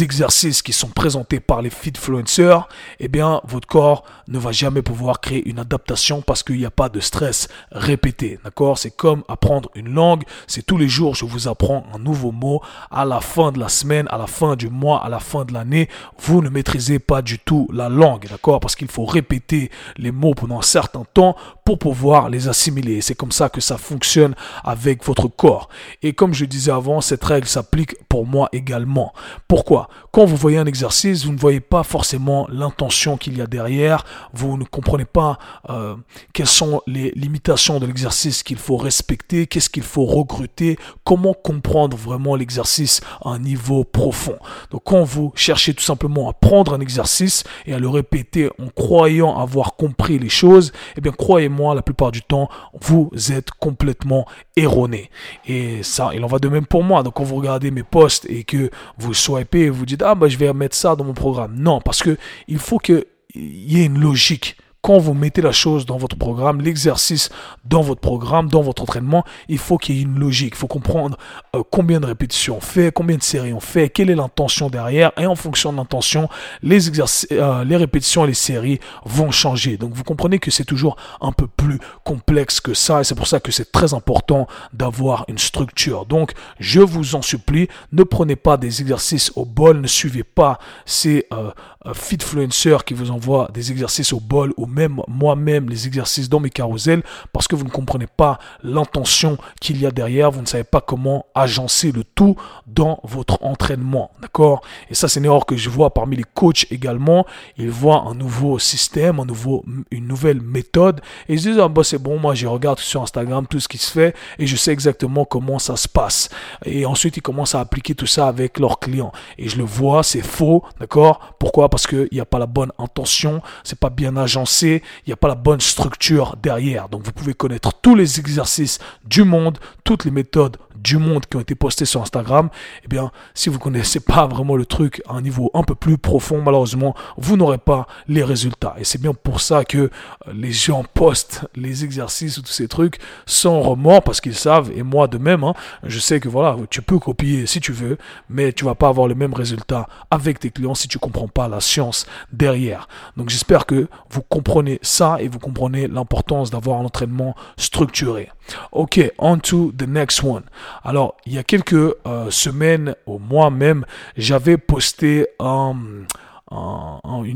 exercices 0.00 0.62
qui 0.62 0.72
sont 0.72 0.88
présentés 0.88 1.40
par 1.40 1.62
les 1.62 1.70
fitfluencers, 1.70 2.68
eh 2.98 3.08
bien 3.08 3.40
votre 3.44 3.68
corps 3.68 4.04
ne 4.28 4.38
va 4.38 4.52
jamais 4.52 4.82
pouvoir 4.82 5.20
créer 5.20 5.48
une 5.48 5.58
adaptation 5.58 6.22
parce 6.22 6.42
qu'il 6.42 6.58
n'y 6.58 6.66
a 6.66 6.70
pas 6.70 6.88
de 6.88 7.00
stress 7.00 7.48
répété. 7.70 8.38
D'accord? 8.44 8.78
C'est 8.78 8.90
comme 8.90 9.22
apprendre 9.28 9.70
une 9.74 9.92
langue. 9.94 10.24
C'est 10.46 10.64
tous 10.66 10.78
les 10.78 10.88
jours 10.88 11.14
je 11.14 11.24
vous 11.24 11.48
apprends 11.48 11.84
un 11.94 11.98
nouveau 11.98 12.32
mot. 12.32 12.60
À 12.90 13.04
la 13.04 13.20
fin 13.20 13.52
de 13.52 13.60
la 13.60 13.68
semaine, 13.68 14.06
à 14.10 14.18
la 14.18 14.26
fin 14.26 14.56
du 14.56 14.68
mois, 14.68 15.04
à 15.04 15.08
la 15.08 15.20
fin 15.20 15.44
de 15.44 15.52
l'année, 15.52 15.88
vous 16.18 16.42
ne 16.42 16.48
maîtrisez 16.48 16.98
pas 16.98 17.22
du 17.22 17.38
tout 17.38 17.68
la 17.72 17.88
langue. 17.88 18.26
D'accord? 18.28 18.60
Parce 18.60 18.74
qu'il 18.76 18.88
faut 18.88 19.04
répéter 19.04 19.49
les 19.96 20.12
mots 20.12 20.34
pendant 20.34 20.58
un 20.58 20.62
certain 20.62 21.04
temps 21.14 21.36
pour 21.64 21.78
pouvoir 21.78 22.30
les 22.30 22.48
assimiler. 22.48 23.00
C'est 23.00 23.14
comme 23.14 23.32
ça 23.32 23.48
que 23.48 23.60
ça 23.60 23.78
fonctionne 23.78 24.34
avec 24.64 25.04
votre 25.04 25.28
corps. 25.28 25.68
Et 26.02 26.12
comme 26.12 26.34
je 26.34 26.44
disais 26.44 26.72
avant, 26.72 27.00
cette 27.00 27.24
règle 27.24 27.46
s'applique 27.46 27.96
pour 28.08 28.26
moi 28.26 28.48
également. 28.52 29.12
Pourquoi? 29.48 29.88
Quand 30.12 30.24
vous 30.24 30.36
voyez 30.36 30.58
un 30.58 30.66
exercice, 30.66 31.24
vous 31.24 31.32
ne 31.32 31.38
voyez 31.38 31.60
pas 31.60 31.82
forcément 31.82 32.46
l'intention 32.50 33.16
qu'il 33.16 33.36
y 33.38 33.40
a 33.40 33.46
derrière. 33.46 34.04
Vous 34.32 34.56
ne 34.56 34.64
comprenez 34.64 35.04
pas 35.04 35.38
euh, 35.68 35.94
quelles 36.32 36.46
sont 36.46 36.82
les 36.86 37.12
limitations 37.12 37.78
de 37.78 37.86
l'exercice 37.86 38.42
qu'il 38.42 38.58
faut 38.58 38.76
respecter, 38.76 39.46
qu'est-ce 39.46 39.70
qu'il 39.70 39.82
faut 39.82 40.04
recruter, 40.04 40.78
comment 41.04 41.34
comprendre 41.34 41.96
vraiment 41.96 42.36
l'exercice 42.36 43.00
à 43.24 43.30
un 43.30 43.38
niveau 43.38 43.84
profond. 43.84 44.38
Donc 44.70 44.82
quand 44.84 45.04
vous 45.04 45.32
cherchez 45.34 45.74
tout 45.74 45.84
simplement 45.84 46.28
à 46.28 46.32
prendre 46.32 46.74
un 46.74 46.80
exercice 46.80 47.44
et 47.66 47.74
à 47.74 47.78
le 47.78 47.88
répéter 47.88 48.50
en 48.58 48.68
croyant 48.68 49.38
avoir 49.42 49.76
compris 49.76 50.18
les 50.18 50.28
choses, 50.28 50.72
eh 50.96 51.00
bien 51.00 51.12
croyez-moi, 51.12 51.74
la 51.74 51.82
plupart 51.82 52.12
du 52.12 52.22
temps, 52.22 52.48
vous 52.80 53.10
êtes 53.30 53.50
complètement 53.52 54.26
erroné. 54.56 55.10
Et 55.46 55.82
ça, 55.82 56.10
il 56.14 56.24
en 56.24 56.26
va 56.26 56.38
de 56.38 56.48
même 56.48 56.66
pour 56.66 56.82
moi. 56.82 57.02
Donc 57.02 57.14
quand 57.14 57.24
vous 57.24 57.36
regardez 57.36 57.70
mes 57.70 57.82
posts 57.82 58.26
et 58.28 58.44
que 58.44 58.70
vous 58.98 59.14
swipez 59.14 59.60
et 59.60 59.70
vous 59.70 59.86
dites 59.86 60.02
ah 60.02 60.14
bah 60.14 60.28
je 60.28 60.36
vais 60.36 60.52
mettre 60.52 60.76
ça 60.76 60.96
dans 60.96 61.04
mon 61.04 61.14
programme. 61.14 61.54
Non, 61.58 61.80
parce 61.80 62.02
que 62.02 62.16
il 62.48 62.58
faut 62.58 62.78
qu'il 62.78 63.04
y 63.34 63.80
ait 63.80 63.86
une 63.86 64.00
logique 64.00 64.56
quand 64.82 64.98
vous 64.98 65.14
mettez 65.14 65.42
la 65.42 65.52
chose 65.52 65.86
dans 65.86 65.98
votre 65.98 66.16
programme, 66.16 66.60
l'exercice 66.60 67.30
dans 67.64 67.82
votre 67.82 68.00
programme, 68.00 68.48
dans 68.48 68.62
votre 68.62 68.82
entraînement, 68.82 69.24
il 69.48 69.58
faut 69.58 69.78
qu'il 69.78 69.96
y 69.96 69.98
ait 69.98 70.02
une 70.02 70.18
logique. 70.18 70.54
Il 70.54 70.58
faut 70.58 70.66
comprendre 70.66 71.18
euh, 71.54 71.62
combien 71.70 72.00
de 72.00 72.06
répétitions 72.06 72.56
on 72.56 72.60
fait, 72.60 72.92
combien 72.92 73.16
de 73.16 73.22
séries 73.22 73.52
on 73.52 73.60
fait, 73.60 73.90
quelle 73.90 74.10
est 74.10 74.14
l'intention 74.14 74.70
derrière. 74.70 75.12
Et 75.18 75.26
en 75.26 75.34
fonction 75.34 75.72
de 75.72 75.76
l'intention, 75.76 76.28
les, 76.62 76.88
euh, 77.32 77.64
les 77.64 77.76
répétitions 77.76 78.24
et 78.24 78.28
les 78.28 78.34
séries 78.34 78.80
vont 79.04 79.30
changer. 79.30 79.76
Donc 79.76 79.92
vous 79.92 80.04
comprenez 80.04 80.38
que 80.38 80.50
c'est 80.50 80.64
toujours 80.64 80.96
un 81.20 81.32
peu 81.32 81.46
plus 81.46 81.78
complexe 82.04 82.60
que 82.60 82.74
ça. 82.74 83.00
Et 83.00 83.04
c'est 83.04 83.14
pour 83.14 83.26
ça 83.26 83.40
que 83.40 83.52
c'est 83.52 83.72
très 83.72 83.94
important 83.94 84.46
d'avoir 84.72 85.24
une 85.28 85.38
structure. 85.38 86.06
Donc 86.06 86.32
je 86.58 86.80
vous 86.80 87.14
en 87.14 87.22
supplie, 87.22 87.68
ne 87.92 88.02
prenez 88.02 88.36
pas 88.36 88.56
des 88.56 88.80
exercices 88.80 89.32
au 89.36 89.44
bol, 89.44 89.80
ne 89.80 89.86
suivez 89.86 90.24
pas 90.24 90.58
ces 90.86 91.26
euh, 91.32 91.50
fitfluencers 91.94 92.84
qui 92.84 92.92
vous 92.92 93.10
envoient 93.10 93.48
des 93.54 93.70
exercices 93.70 94.12
au 94.12 94.20
bol 94.20 94.52
ou 94.58 94.66
même 94.66 95.00
moi-même 95.08 95.70
les 95.70 95.86
exercices 95.86 96.28
dans 96.28 96.40
mes 96.40 96.50
carousels 96.50 97.02
parce 97.32 97.48
que 97.48 97.56
vous 97.56 97.64
ne 97.64 97.70
comprenez 97.70 98.06
pas 98.06 98.38
l'intention 98.62 99.38
qu'il 99.60 99.80
y 99.80 99.86
a 99.86 99.90
derrière, 99.90 100.30
vous 100.30 100.42
ne 100.42 100.46
savez 100.46 100.64
pas 100.64 100.82
comment 100.82 101.24
agencer 101.34 101.90
le 101.90 102.04
tout 102.04 102.36
dans 102.66 103.00
votre 103.04 103.42
entraînement, 103.42 104.10
d'accord? 104.20 104.60
Et 104.90 104.94
ça 104.94 105.08
c'est 105.08 105.20
une 105.20 105.26
erreur 105.26 105.46
que 105.46 105.56
je 105.56 105.70
vois 105.70 105.94
parmi 105.94 106.16
les 106.16 106.24
coachs 106.34 106.66
également, 106.70 107.24
ils 107.56 107.70
voient 107.70 108.04
un 108.06 108.14
nouveau 108.14 108.58
système, 108.58 109.18
un 109.18 109.24
nouveau, 109.24 109.64
une 109.90 110.06
nouvelle 110.06 110.42
méthode 110.42 111.00
et 111.28 111.34
ils 111.34 111.40
disent 111.40 111.58
ah 111.58 111.68
bah 111.68 111.82
c'est 111.82 111.98
bon, 111.98 112.18
moi 112.18 112.34
je 112.34 112.46
regarde 112.46 112.78
sur 112.78 113.00
Instagram 113.00 113.46
tout 113.48 113.58
ce 113.58 113.68
qui 113.68 113.78
se 113.78 113.90
fait 113.90 114.14
et 114.38 114.46
je 114.46 114.56
sais 114.56 114.72
exactement 114.72 115.24
comment 115.24 115.58
ça 115.58 115.76
se 115.76 115.88
passe. 115.88 116.28
Et 116.66 116.84
ensuite 116.84 117.16
ils 117.16 117.22
commencent 117.22 117.54
à 117.54 117.60
appliquer 117.60 117.94
tout 117.94 118.06
ça 118.06 118.28
avec 118.28 118.58
leurs 118.58 118.80
clients. 118.80 119.12
Et 119.38 119.48
je 119.48 119.56
le 119.56 119.64
vois, 119.64 120.02
c'est 120.02 120.20
faux, 120.20 120.62
d'accord? 120.78 121.34
Pourquoi? 121.38 121.69
Parce 121.70 121.86
qu'il 121.86 122.08
n'y 122.12 122.20
a 122.20 122.24
pas 122.24 122.38
la 122.38 122.46
bonne 122.46 122.72
intention, 122.78 123.42
c'est 123.64 123.78
pas 123.78 123.90
bien 123.90 124.16
agencé, 124.16 124.82
il 125.06 125.10
n'y 125.10 125.12
a 125.12 125.16
pas 125.16 125.28
la 125.28 125.34
bonne 125.34 125.60
structure 125.60 126.36
derrière. 126.42 126.88
Donc 126.88 127.04
vous 127.04 127.12
pouvez 127.12 127.34
connaître 127.34 127.72
tous 127.80 127.94
les 127.94 128.18
exercices 128.18 128.78
du 129.04 129.24
monde, 129.24 129.58
toutes 129.84 130.04
les 130.04 130.10
méthodes 130.10 130.56
du 130.82 130.96
monde 130.96 131.26
qui 131.26 131.36
ont 131.36 131.40
été 131.40 131.54
postés 131.54 131.84
sur 131.84 132.02
Instagram, 132.02 132.48
eh 132.84 132.88
bien, 132.88 133.10
si 133.34 133.48
vous 133.48 133.58
connaissez 133.58 134.00
pas 134.00 134.26
vraiment 134.26 134.56
le 134.56 134.66
truc 134.66 135.02
à 135.08 135.14
un 135.14 135.20
niveau 135.20 135.50
un 135.54 135.62
peu 135.62 135.74
plus 135.74 135.98
profond, 135.98 136.42
malheureusement, 136.42 136.94
vous 137.16 137.36
n'aurez 137.36 137.58
pas 137.58 137.86
les 138.08 138.24
résultats. 138.24 138.74
Et 138.78 138.84
c'est 138.84 139.00
bien 139.00 139.14
pour 139.14 139.40
ça 139.40 139.64
que 139.64 139.78
euh, 139.78 139.90
les 140.32 140.52
gens 140.52 140.84
postent 140.94 141.46
les 141.54 141.84
exercices 141.84 142.38
ou 142.38 142.42
tous 142.42 142.52
ces 142.52 142.68
trucs 142.68 142.98
sans 143.26 143.60
remords 143.60 144.02
parce 144.02 144.20
qu'ils 144.20 144.34
savent, 144.34 144.70
et 144.74 144.82
moi 144.82 145.06
de 145.06 145.18
même, 145.18 145.44
hein, 145.44 145.54
je 145.82 145.98
sais 145.98 146.20
que 146.20 146.28
voilà, 146.28 146.56
tu 146.70 146.82
peux 146.82 146.98
copier 146.98 147.46
si 147.46 147.60
tu 147.60 147.72
veux, 147.72 147.98
mais 148.28 148.52
tu 148.52 148.64
vas 148.64 148.74
pas 148.74 148.88
avoir 148.88 149.06
le 149.06 149.14
même 149.14 149.34
résultat 149.34 149.88
avec 150.10 150.38
tes 150.40 150.50
clients 150.50 150.74
si 150.74 150.88
tu 150.88 150.98
comprends 150.98 151.28
pas 151.28 151.48
la 151.48 151.59
science 151.60 152.06
derrière. 152.32 152.88
Donc 153.16 153.28
j'espère 153.28 153.66
que 153.66 153.88
vous 154.10 154.22
comprenez 154.22 154.78
ça 154.82 155.16
et 155.20 155.28
vous 155.28 155.38
comprenez 155.38 155.88
l'importance 155.88 156.50
d'avoir 156.50 156.80
un 156.80 156.84
entraînement 156.84 157.34
structuré. 157.56 158.30
Ok, 158.72 159.00
on 159.18 159.38
to 159.38 159.72
the 159.76 159.86
next 159.86 160.22
one. 160.22 160.42
Alors, 160.82 161.16
il 161.26 161.34
y 161.34 161.38
a 161.38 161.44
quelques 161.44 161.72
euh, 161.72 162.30
semaines, 162.30 162.94
au 163.06 163.18
mois 163.18 163.50
même, 163.50 163.84
j'avais 164.16 164.56
posté 164.56 165.26
une 165.40 166.06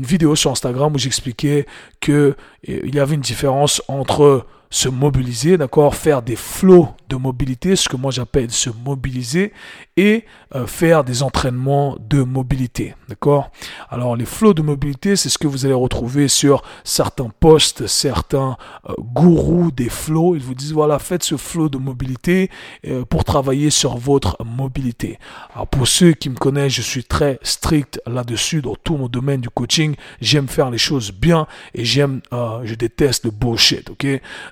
vidéo 0.03 0.35
sur 0.35 0.51
Instagram 0.51 0.93
où 0.93 0.97
j'expliquais 0.97 1.65
que 2.01 2.11
euh, 2.11 2.35
il 2.63 2.93
y 2.93 2.99
avait 2.99 3.15
une 3.15 3.21
différence 3.21 3.81
entre 3.87 4.45
se 4.75 4.89
mobiliser, 4.89 5.57
d'accord, 5.57 5.95
faire 5.95 6.21
des 6.21 6.35
flots 6.35 6.89
de 7.07 7.15
mobilité, 7.15 7.77
ce 7.77 7.87
que 7.87 7.95
moi 7.95 8.11
j'appelle 8.11 8.51
se 8.51 8.69
mobiliser, 8.69 9.53
et 9.95 10.25
euh, 10.53 10.67
faire 10.67 11.05
des 11.05 11.23
entraînements 11.23 11.95
de 12.09 12.23
mobilité. 12.23 12.93
D'accord? 13.07 13.51
Alors 13.89 14.17
les 14.17 14.25
flots 14.25 14.53
de 14.53 14.61
mobilité, 14.61 15.15
c'est 15.15 15.29
ce 15.29 15.37
que 15.37 15.47
vous 15.47 15.63
allez 15.63 15.73
retrouver 15.73 16.27
sur 16.27 16.61
certains 16.83 17.31
posts, 17.39 17.87
certains 17.87 18.57
euh, 18.89 18.93
gourous 18.99 19.71
des 19.71 19.87
flots. 19.87 20.35
Ils 20.35 20.41
vous 20.41 20.55
disent, 20.55 20.73
voilà, 20.73 20.99
faites 20.99 21.23
ce 21.23 21.37
flow 21.37 21.69
de 21.69 21.77
mobilité 21.77 22.49
euh, 22.85 23.05
pour 23.05 23.23
travailler 23.23 23.69
sur 23.69 23.95
votre 23.95 24.35
mobilité. 24.43 25.19
Alors 25.53 25.67
pour 25.67 25.87
ceux 25.87 26.11
qui 26.11 26.29
me 26.29 26.35
connaissent, 26.35 26.73
je 26.73 26.81
suis 26.81 27.05
très 27.05 27.39
strict 27.43 28.01
là-dessus 28.07 28.61
dans 28.61 28.75
tout 28.75 28.97
mon 28.97 29.07
domaine 29.07 29.39
du 29.39 29.49
coaching. 29.49 29.95
J'aime 30.19 30.49
faire 30.49 30.69
les 30.69 30.77
choses 30.77 31.13
bien 31.13 31.47
et 31.73 31.85
j'aime, 31.85 32.19
je 32.31 32.75
déteste 32.75 33.23
le 33.23 33.31
bullshit. 33.31 33.89
Ok? 33.89 34.05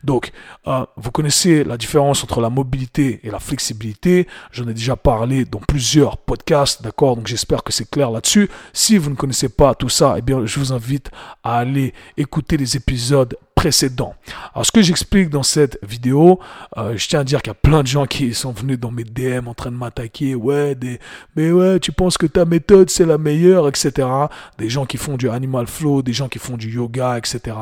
Donc, 0.06 0.13
vous 0.98 1.12
connaissez 1.12 1.64
la 1.64 1.78
différence 1.78 2.24
entre 2.24 2.42
la 2.42 2.50
mobilité 2.50 3.20
et 3.24 3.32
la 3.32 3.40
flexibilité. 3.40 4.28
J'en 4.52 4.68
ai 4.68 4.74
déjà 4.74 4.96
parlé 4.96 5.46
dans 5.46 5.60
plusieurs 5.60 6.18
podcasts, 6.18 6.82
d'accord? 6.82 7.16
Donc 7.16 7.28
j'espère 7.28 7.64
que 7.64 7.72
c'est 7.72 7.90
clair 7.90 8.12
là-dessus. 8.12 8.50
Si 8.74 8.98
vous 8.98 9.10
ne 9.10 9.16
connaissez 9.16 9.50
pas 9.50 9.76
tout 9.76 9.90
ça, 9.90 10.16
eh 10.18 10.22
bien 10.22 10.46
je 10.46 10.60
vous 10.60 10.74
invite 10.74 11.12
à 11.44 11.58
aller 11.58 11.94
écouter 12.18 12.58
les 12.58 12.76
épisodes 12.76 13.38
précédents. 13.56 14.16
Alors 14.54 14.66
ce 14.66 14.72
que 14.72 14.82
j'explique 14.82 15.30
dans 15.30 15.44
cette 15.44 15.80
vidéo, 15.84 16.40
euh, 16.78 16.98
je 16.98 17.08
tiens 17.08 17.22
à 17.22 17.24
dire 17.24 17.42
qu'il 17.42 17.52
y 17.52 17.52
a 17.52 17.56
plein 17.56 17.82
de 17.82 17.88
gens 17.88 18.06
qui 18.06 18.34
sont 18.34 18.52
venus 18.52 18.80
dans 18.80 18.92
mes 18.92 19.04
DM 19.04 19.48
en 19.48 19.54
train 19.54 19.72
de 19.72 19.78
m'attaquer, 19.78 20.36
ouais, 20.36 20.76
des, 20.76 21.00
mais 21.36 21.52
ouais, 21.52 21.80
tu 21.80 21.92
penses 21.92 22.18
que 22.18 22.26
ta 22.26 22.46
méthode 22.46 22.90
c'est 22.90 23.06
la 23.06 23.18
meilleure, 23.18 23.68
etc. 23.68 24.08
Des 24.58 24.70
gens 24.70 24.86
qui 24.86 24.98
font 24.98 25.16
du 25.16 25.30
animal 25.30 25.68
flow, 25.68 26.02
des 26.02 26.14
gens 26.14 26.28
qui 26.28 26.40
font 26.40 26.58
du 26.58 26.72
yoga, 26.72 27.18
etc 27.18 27.56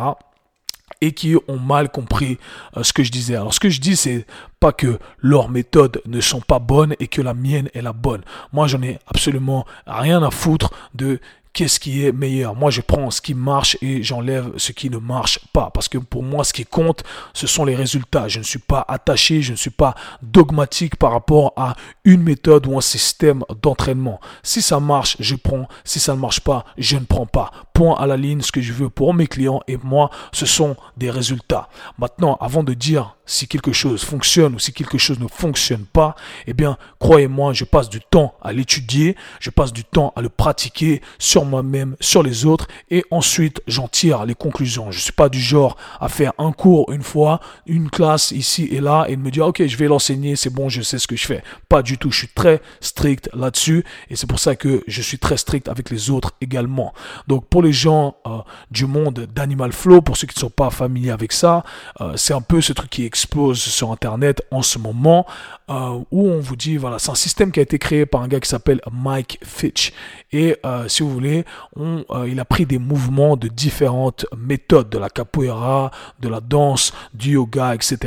et 1.00 1.14
qui 1.14 1.36
ont 1.48 1.60
mal 1.60 1.90
compris 1.90 2.38
euh, 2.78 2.84
ce 2.84 2.94
que 2.94 3.04
je 3.04 3.12
disais. 3.12 3.36
Alors 3.36 3.54
ce 3.54 3.60
que 3.60 3.70
je 3.70 3.80
dis, 3.80 3.96
c'est 3.96 4.26
pas 4.60 4.72
que 4.72 5.00
leurs 5.20 5.50
méthodes 5.50 6.02
ne 6.06 6.22
sont 6.22 6.42
pas 6.42 6.60
bonnes 6.60 6.96
et 7.00 7.08
que 7.08 7.22
la 7.22 7.34
mienne 7.34 7.70
est 7.74 7.82
la 7.82 7.94
bonne. 7.94 8.22
Moi, 8.54 8.68
j'en 8.68 8.82
ai 8.82 9.00
absolument 9.08 9.66
rien 9.88 10.22
à 10.24 10.32
foutre 10.32 10.72
de 10.94 11.20
qu'est-ce 11.54 11.80
qui 11.80 12.06
est 12.06 12.12
meilleur? 12.12 12.56
Moi, 12.56 12.72
je 12.72 12.82
prends 12.82 13.12
ce 13.12 13.22
qui 13.22 13.34
marche 13.34 13.78
et 13.82 14.04
j'enlève 14.04 14.52
ce 14.58 14.72
qui 14.72 14.90
ne 14.90 14.98
marche 14.98 15.40
pas. 15.54 15.70
Parce 15.74 15.88
que 15.88 15.98
pour 15.98 16.24
moi, 16.24 16.44
ce 16.44 16.54
qui 16.54 16.66
compte, 16.66 17.04
ce 17.34 17.48
sont 17.48 17.66
les 17.66 17.76
résultats. 17.76 18.28
Je 18.28 18.40
ne 18.40 18.44
suis 18.44 18.60
pas 18.60 18.86
attaché, 18.88 19.42
je 19.42 19.52
ne 19.52 19.58
suis 19.58 19.70
pas 19.70 19.96
dogmatique 20.22 20.96
par 20.96 21.12
rapport 21.12 21.54
à 21.56 21.76
une 22.04 22.24
méthode 22.24 22.68
ou 22.68 22.78
un 22.78 22.82
système 22.82 23.44
d'entraînement. 23.62 24.20
Si 24.44 24.62
ça 24.62 24.80
marche, 24.80 25.18
je 25.20 25.36
prends. 25.36 25.68
Si 25.84 26.00
ça 26.00 26.16
ne 26.16 26.20
marche 26.20 26.42
pas, 26.42 26.66
je 26.78 26.98
ne 26.98 27.06
prends 27.06 27.26
pas. 27.26 27.52
Point 27.74 27.96
à 27.96 28.06
la 28.08 28.18
ligne, 28.18 28.42
ce 28.42 28.52
que 28.52 28.62
je 28.62 28.74
veux 28.74 28.90
pour 28.90 29.14
mes 29.14 29.28
clients 29.28 29.62
et 29.68 29.78
moi, 29.84 30.10
ce 30.32 30.46
sont 30.46 30.76
des 30.98 31.10
résultats. 31.10 31.70
Maintenant, 31.98 32.38
avant 32.40 32.64
de 32.64 32.74
dire 32.74 33.18
si 33.26 33.48
quelque 33.48 33.72
chose 33.72 34.04
fonctionne 34.04 34.56
ou 34.56 34.60
si 34.60 34.74
quelque 34.74 34.98
chose 34.98 35.20
ne 35.20 35.28
fonctionne 35.28 35.86
pas, 35.86 36.16
eh 36.48 36.54
bien, 36.54 36.78
croyez-moi, 37.00 37.54
je 37.54 37.64
passe 37.64 37.90
du 37.90 38.02
temps 38.02 38.36
à 38.42 38.52
l'étudier, 38.52 39.16
je 39.40 39.50
passe 39.50 39.72
du 39.72 39.84
temps 39.86 40.12
à 40.16 40.22
le 40.22 40.30
pratiquer 40.30 41.02
sur 41.18 41.41
moi-même, 41.46 41.96
sur 42.00 42.24
les 42.24 42.46
autres, 42.46 42.68
et 42.90 43.04
ensuite 43.12 43.62
j'en 43.68 43.88
tire 43.88 44.26
les 44.26 44.36
conclusions. 44.36 44.92
Je 44.92 45.00
suis 45.00 45.12
pas 45.12 45.30
du 45.30 45.40
genre 45.40 45.78
à 46.00 46.10
faire 46.10 46.34
un 46.38 46.52
cours 46.52 46.92
une 46.92 47.04
fois, 47.04 47.40
une 47.66 47.90
classe 47.90 48.32
ici 48.32 48.68
et 48.72 48.82
là, 48.82 49.06
et 49.08 49.16
de 49.16 49.22
me 49.22 49.32
dire, 49.32 49.46
ok, 49.48 49.66
je 49.66 49.78
vais 49.78 49.88
l'enseigner, 49.88 50.36
c'est 50.36 50.50
bon, 50.50 50.70
je 50.70 50.82
sais 50.82 51.00
ce 51.00 51.08
que 51.08 51.16
je 51.16 51.26
fais. 51.26 51.44
Pas 51.70 51.82
du 51.82 51.98
tout, 51.98 52.12
je 52.12 52.20
suis 52.20 52.28
très 52.28 52.62
strict 52.80 53.30
là-dessus, 53.34 53.84
et 54.10 54.16
c'est 54.16 54.28
pour 54.28 54.40
ça 54.40 54.56
que 54.56 54.84
je 54.88 55.02
suis 55.02 55.20
très 55.20 55.38
strict 55.38 55.68
avec 55.68 55.90
les 55.90 56.10
autres 56.10 56.32
également. 56.42 56.94
Donc, 57.28 57.48
pour 57.48 57.64
les 57.64 57.74
gens 57.74 58.16
euh, 58.28 58.40
du 58.70 58.86
monde 58.86 59.28
d'Animal 59.34 59.72
Flow, 59.72 60.02
pour 60.02 60.18
ceux 60.18 60.28
qui 60.28 60.36
ne 60.36 60.42
sont 60.42 60.50
pas 60.50 60.70
familiers 60.70 61.12
avec 61.12 61.32
ça, 61.32 61.64
euh, 62.00 62.14
c'est 62.16 62.34
un 62.34 62.42
peu 62.42 62.62
ce 62.62 62.74
truc 62.74 62.90
qui 62.90 63.06
explose 63.06 63.60
sur 63.60 63.92
Internet 63.92 64.42
en 64.52 64.62
ce 64.62 64.80
moment, 64.80 65.26
euh, 65.70 66.00
où 66.12 66.30
on 66.30 66.40
vous 66.40 66.56
dit, 66.56 66.78
voilà, 66.78 67.00
c'est 67.00 67.12
un 67.12 67.16
système 67.16 67.52
qui 67.52 67.60
a 67.60 67.64
été 67.64 67.80
créé 67.80 68.06
par 68.06 68.22
un 68.22 68.28
gars 68.28 68.40
qui 68.40 68.50
s'appelle 68.50 68.82
Mike 68.92 69.40
Fitch. 69.44 69.94
Et 70.32 70.56
si 70.88 71.04
vous 71.04 71.10
voulez, 71.10 71.31
euh, 71.78 72.28
il 72.28 72.40
a 72.40 72.46
pris 72.46 72.66
des 72.66 72.80
mouvements 72.80 73.36
de 73.38 73.48
différentes 73.48 74.26
méthodes, 74.38 74.90
de 74.90 74.98
la 74.98 75.10
capoeira, 75.10 75.92
de 76.20 76.30
la 76.30 76.40
danse, 76.40 76.94
du 77.14 77.32
yoga, 77.32 77.74
etc. 77.76 77.98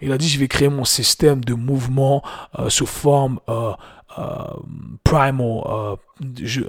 Et 0.00 0.06
il 0.06 0.12
a 0.12 0.18
dit, 0.18 0.28
je 0.28 0.38
vais 0.38 0.48
créer 0.48 0.68
mon 0.68 0.84
système 0.84 1.44
de 1.44 1.54
mouvements 1.54 2.22
sous 2.68 2.86
forme 2.86 3.38
euh, 4.18 4.44
primal, 5.02 5.34
euh, 5.40 5.96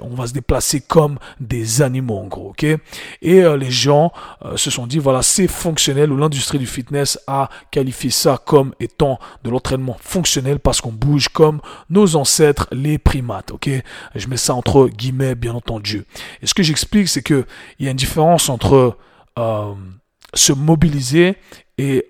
on 0.02 0.14
va 0.14 0.26
se 0.26 0.32
déplacer 0.32 0.80
comme 0.80 1.18
des 1.40 1.80
animaux 1.82 2.18
en 2.18 2.26
gros, 2.26 2.50
ok? 2.50 2.64
Et 2.64 2.78
euh, 3.44 3.56
les 3.56 3.70
gens 3.70 4.12
se 4.56 4.70
sont 4.70 4.86
dit 4.86 4.98
voilà 4.98 5.22
c'est 5.22 5.46
fonctionnel 5.46 6.12
ou 6.12 6.16
l'industrie 6.16 6.58
du 6.58 6.66
fitness 6.66 7.18
a 7.26 7.48
qualifié 7.70 8.10
ça 8.10 8.40
comme 8.44 8.74
étant 8.80 9.18
de 9.44 9.50
l'entraînement 9.50 9.96
fonctionnel 10.00 10.58
parce 10.58 10.80
qu'on 10.80 10.92
bouge 10.92 11.28
comme 11.28 11.60
nos 11.88 12.16
ancêtres 12.16 12.68
les 12.72 12.98
primates, 12.98 13.52
ok? 13.52 13.70
Je 14.14 14.28
mets 14.28 14.36
ça 14.36 14.54
entre 14.54 14.88
guillemets 14.88 15.34
bien 15.34 15.54
entendu. 15.54 16.04
Et 16.42 16.46
ce 16.46 16.54
que 16.54 16.62
j'explique 16.62 17.08
c'est 17.08 17.22
que 17.22 17.46
il 17.78 17.84
y 17.84 17.88
a 17.88 17.92
une 17.92 17.96
différence 17.96 18.48
entre 18.48 18.96
se 20.34 20.52
mobiliser 20.52 21.36
et 21.78 22.06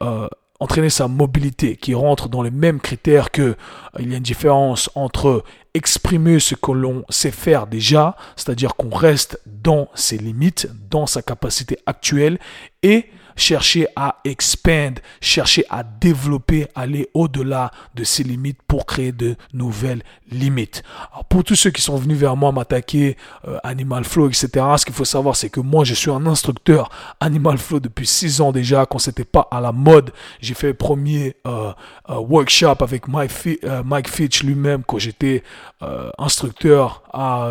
entraîner 0.61 0.91
sa 0.91 1.09
mobilité, 1.09 1.77
qui 1.77 1.95
rentre 1.95 2.29
dans 2.29 2.43
les 2.43 2.51
mêmes 2.51 2.81
critères 2.81 3.31
que 3.31 3.43
euh, 3.43 3.57
il 3.99 4.11
y 4.11 4.15
a 4.15 4.17
une 4.17 4.23
différence 4.23 4.91
entre 4.95 5.45
exprimer 5.75 6.41
ce 6.41 6.55
que 6.55 6.73
l'on 6.73 7.05
sait 7.11 7.31
faire 7.31 7.67
déjà, 7.67 8.17
c'est-à-dire 8.37 8.77
qu'on 8.77 8.89
reste 8.89 9.41
dans 9.47 9.89
ses 9.95 10.17
limites, 10.17 10.69
dans 10.91 11.07
sa 11.07 11.21
capacité 11.21 11.79
actuelle, 11.85 12.39
et 12.83 13.07
chercher 13.37 13.87
à 13.95 14.17
expand, 14.25 14.99
chercher 15.21 15.65
à 15.71 15.83
développer, 15.83 16.67
aller 16.75 17.09
au-delà 17.15 17.71
de 17.95 18.05
ses 18.05 18.23
limites 18.23 18.59
pour 18.67 18.87
créer 18.87 19.13
de 19.13 19.37
nouvelles 19.53 20.03
limites. 20.31 20.83
Pour 21.29 21.45
tous 21.45 21.55
ceux 21.55 21.71
qui 21.71 21.83
sont 21.83 21.97
venus 21.97 22.19
vers 22.19 22.37
moi 22.37 22.51
m'attaquer, 22.53 23.17
euh, 23.47 23.59
Animal 23.63 24.05
Flow, 24.05 24.29
etc., 24.29 24.49
ce 24.79 24.85
qu'il 24.85 24.95
faut 24.95 25.05
savoir, 25.05 25.37
c'est 25.37 25.51
que 25.51 25.61
moi, 25.61 25.85
je 25.85 25.95
suis 25.95 26.11
un 26.11 26.27
instructeur 26.27 26.89
Animal 27.21 27.59
Flow 27.59 27.81
depuis 27.81 28.07
six 28.07 28.41
ans 28.41 28.53
déjà, 28.53 28.87
quand 28.87 28.99
c'était 28.99 29.25
pas 29.25 29.47
à 29.51 29.61
la 29.61 29.73
mode. 29.73 30.13
J'ai 30.41 30.55
fait 30.55 30.69
le 30.69 30.75
premier 30.75 31.37
euh, 31.47 31.73
euh, 32.11 32.15
workshop 32.17 32.77
avec 32.81 33.09
Mike, 33.09 33.33
Mike 33.85 34.09
Fitch 34.09 34.43
lui-même 34.43 34.83
quand 34.87 34.99
j'étais 34.99 35.43
instructeur 36.19 37.03
à 37.13 37.51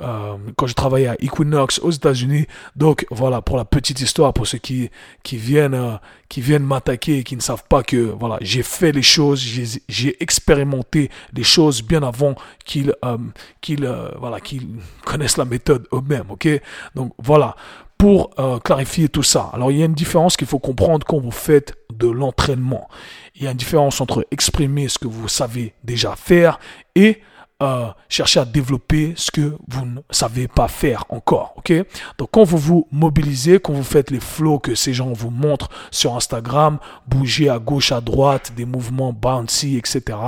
euh, 0.00 0.36
quand 0.56 0.66
je 0.66 0.74
travaillais 0.74 1.08
à 1.08 1.16
Equinox 1.20 1.80
aux 1.80 1.90
États-Unis. 1.90 2.46
Donc 2.76 3.06
voilà 3.10 3.40
pour 3.42 3.56
la 3.56 3.64
petite 3.64 4.00
histoire 4.00 4.32
pour 4.32 4.46
ceux 4.46 4.58
qui 4.58 4.90
qui 5.22 5.36
viennent 5.36 5.74
euh, 5.74 5.96
qui 6.28 6.40
viennent 6.40 6.64
m'attaquer 6.64 7.18
et 7.18 7.24
qui 7.24 7.36
ne 7.36 7.40
savent 7.40 7.64
pas 7.68 7.82
que 7.82 7.96
voilà 7.96 8.38
j'ai 8.40 8.62
fait 8.62 8.92
les 8.92 9.02
choses, 9.02 9.40
j'ai 9.88 10.22
expérimenté 10.22 11.10
les 11.32 11.42
choses 11.42 11.82
bien 11.82 12.02
avant 12.02 12.34
qu'ils 12.64 12.94
euh, 13.04 13.18
qu'ils 13.60 13.90
voilà 14.20 14.40
qu'ils 14.40 14.68
connaissent 15.04 15.36
la 15.36 15.44
méthode 15.44 15.86
eux-mêmes. 15.92 16.30
Ok? 16.30 16.48
Donc 16.94 17.12
voilà 17.18 17.56
pour 17.96 18.30
clarifier 18.62 19.08
tout 19.08 19.24
ça. 19.24 19.50
Alors 19.52 19.72
il 19.72 19.78
y 19.78 19.82
a 19.82 19.86
une 19.86 19.92
différence 19.92 20.36
qu'il 20.36 20.46
faut 20.46 20.60
comprendre 20.60 21.04
quand 21.04 21.18
vous 21.18 21.32
faites 21.32 21.74
de 21.92 22.06
l'entraînement. 22.06 22.88
Il 23.34 23.42
y 23.42 23.48
a 23.48 23.50
une 23.50 23.56
différence 23.56 24.00
entre 24.00 24.24
exprimer 24.30 24.88
ce 24.88 25.00
que 25.00 25.08
vous 25.08 25.26
savez 25.26 25.74
déjà 25.82 26.14
faire 26.14 26.60
et 26.94 27.20
euh, 27.60 27.88
chercher 28.08 28.38
à 28.38 28.44
développer 28.44 29.14
ce 29.16 29.32
que 29.32 29.56
vous 29.66 29.84
ne 29.84 30.00
savez 30.10 30.46
pas 30.46 30.68
faire 30.68 31.04
encore. 31.08 31.54
Ok? 31.56 31.72
Donc 32.16 32.28
quand 32.30 32.44
vous 32.44 32.56
vous 32.56 32.88
mobilisez, 32.92 33.58
quand 33.58 33.72
vous 33.72 33.82
faites 33.82 34.12
les 34.12 34.20
flows 34.20 34.60
que 34.60 34.76
ces 34.76 34.94
gens 34.94 35.12
vous 35.12 35.30
montrent 35.30 35.68
sur 35.90 36.14
Instagram, 36.14 36.78
bouger 37.08 37.48
à 37.48 37.58
gauche, 37.58 37.90
à 37.90 38.00
droite, 38.00 38.52
des 38.56 38.64
mouvements 38.64 39.12
bouncy, 39.12 39.76
etc. 39.76 40.18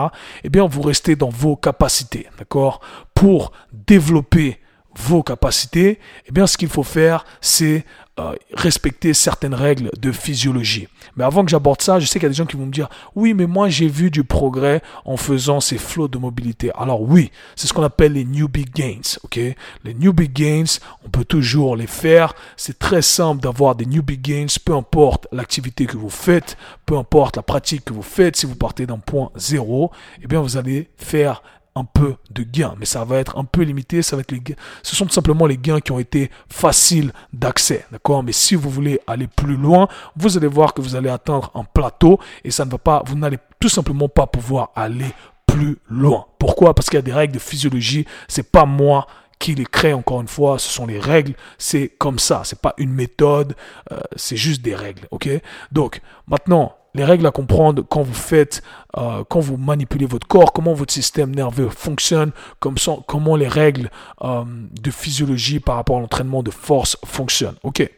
Eh 0.43 0.49
bien, 0.49 0.67
vous 0.67 0.83
restez 0.83 1.15
dans 1.15 1.29
vos 1.29 1.55
capacités, 1.55 2.27
d'accord? 2.37 2.81
Pour 3.15 3.53
développer 3.73 4.59
vos 4.97 5.23
capacités, 5.23 6.01
eh 6.27 6.33
bien, 6.33 6.49
ce 6.49 6.57
qu'il 6.57 6.69
faut 6.69 6.83
faire, 6.83 7.25
c'est 7.41 7.85
euh, 8.21 8.35
respecter 8.53 9.15
certaines 9.15 9.55
règles 9.55 9.91
de 9.99 10.13
physiologie. 10.13 10.89
Mais 11.17 11.25
avant 11.25 11.45
que 11.45 11.51
j'aborde 11.51 11.83
ça, 11.83 11.99
je 11.99 12.07
sais 12.07 12.19
qu'il 12.19 12.25
y 12.25 12.27
a 12.27 12.29
des 12.31 12.35
gens 12.35 12.47
qui 12.47 12.57
vont 12.57 12.67
me 12.67 12.73
dire, 12.73 12.89
oui, 13.15 13.35
mais 13.35 13.47
moi, 13.47 13.69
j'ai 13.69 13.89
vu 13.89 14.11
du 14.11 14.25
progrès 14.25 14.83
en 15.05 15.17
faisant 15.17 15.61
ces 15.61 15.79
flots 15.79 16.09
de 16.09 16.19
mobilité. 16.19 16.71
Alors 16.79 17.03
oui, 17.03 17.31
c'est 17.57 17.67
ce 17.67 17.73
qu'on 17.73 17.83
appelle 17.83 18.13
les 18.13 18.25
newbie 18.25 18.65
gains, 18.65 19.01
ok? 19.25 19.41
Les 19.85 19.95
newbie 19.95 20.29
gains, 20.29 20.79
on 21.05 21.09
peut 21.09 21.25
toujours 21.25 21.77
les 21.77 21.87
faire. 21.87 22.35
C'est 22.57 22.79
très 22.79 23.03
simple 23.03 23.43
d'avoir 23.43 23.75
des 23.75 23.87
newbie 23.87 24.19
gains, 24.19 24.47
peu 24.65 24.75
importe 24.75 25.27
l'activité 25.33 25.87
que 25.87 25.97
vous 25.97 26.11
faites, 26.11 26.57
peu 26.87 26.97
importe 26.97 27.37
la 27.37 27.43
pratique 27.43 27.85
que 27.85 27.93
vous 27.93 28.03
faites. 28.03 28.37
Si 28.37 28.47
vous 28.47 28.57
partez 28.57 28.87
d'un 28.87 28.99
point 28.99 29.31
zéro, 29.37 29.91
eh 30.23 30.27
bien, 30.27 30.41
vous 30.41 30.57
allez 30.57 30.91
faire 30.97 31.43
un 31.75 31.85
peu 31.85 32.17
de 32.31 32.43
gains, 32.43 32.75
mais 32.79 32.87
ça 32.87 33.05
va 33.05 33.19
être 33.19 33.39
un 33.39 33.45
peu 33.45 33.63
limité. 33.63 34.03
Ça 34.03 34.17
va 34.17 34.21
être 34.21 34.33
les 34.33 34.41
gains. 34.41 34.57
Ce 34.83 34.97
sont 34.97 35.09
simplement 35.09 35.47
les 35.47 35.57
gains 35.57 35.81
qui 35.81 35.93
ont 35.93 35.99
été 35.99 36.31
faciles 36.49 37.13
d'accès, 37.33 37.87
d'accord? 37.93 38.23
Mais 38.23 38.33
si 38.33 38.55
vous 38.55 38.71
voulez 38.71 39.01
aller 39.07 39.27
plus 39.27 39.57
loin, 39.57 39.89
vous 40.17 40.37
allez 40.37 40.47
voir 40.47 40.75
que 40.75 40.81
vous 40.81 40.97
allez 40.97 41.11
atteindre 41.11 41.51
un 41.55 41.65
plateau 41.65 42.19
et 42.45 42.51
ça 42.51 42.65
ne 42.65 42.71
va 42.71 42.79
pas. 42.79 43.03
Vous 43.07 43.17
n'allez 43.17 43.39
tout 43.59 43.69
simplement 43.69 44.09
pas 44.09 44.27
pouvoir 44.27 44.71
aller 44.75 45.13
plus 45.47 45.79
loin. 45.89 46.27
Pourquoi? 46.39 46.75
Parce 46.75 46.89
qu'il 46.89 46.99
y 46.99 47.01
a 47.01 47.03
des 47.03 47.13
règles 47.13 47.35
de 47.35 47.39
physiologie. 47.39 48.07
C'est 48.29 48.51
pas 48.51 48.65
moi 48.67 49.07
qui 49.41 49.55
les 49.55 49.65
crée 49.65 49.95
encore 49.95 50.21
une 50.21 50.29
fois, 50.29 50.59
ce 50.59 50.71
sont 50.71 50.87
les 50.87 51.01
règles, 51.01 51.33
c'est 51.57 51.89
comme 51.99 52.19
ça, 52.19 52.43
c'est 52.45 52.61
pas 52.61 52.75
une 52.77 52.93
méthode, 52.93 53.57
euh, 53.91 53.99
c'est 54.15 54.37
juste 54.37 54.61
des 54.61 54.75
règles, 54.75 55.09
ok? 55.11 55.31
Donc 55.73 56.03
maintenant, 56.29 56.77
les 56.95 57.05
règles 57.05 57.27
à 57.27 57.31
comprendre 57.31 57.83
quand 57.89 58.03
vous 58.03 58.15
faites, 58.15 58.63
euh, 58.97 59.25
quand 59.29 59.41
vous 59.41 59.57
manipulez 59.57 60.07
votre 60.07 60.27
corps, 60.27 60.53
comment 60.53 60.75
votre 60.75 60.93
système 60.93 61.35
nerveux 61.35 61.69
fonctionne, 61.69 62.33
comme 62.59 62.77
comment 63.07 63.37
les 63.37 63.49
règles 63.49 63.91
euh, 64.23 64.45
de 64.47 64.91
physiologie 64.91 65.61
par 65.61 65.77
rapport 65.77 65.99
à 65.99 66.01
l'entraînement 66.01 66.43
de 66.43 66.51
force 66.51 66.97
fonctionnent. 67.05 67.57
Ok. 67.63 67.89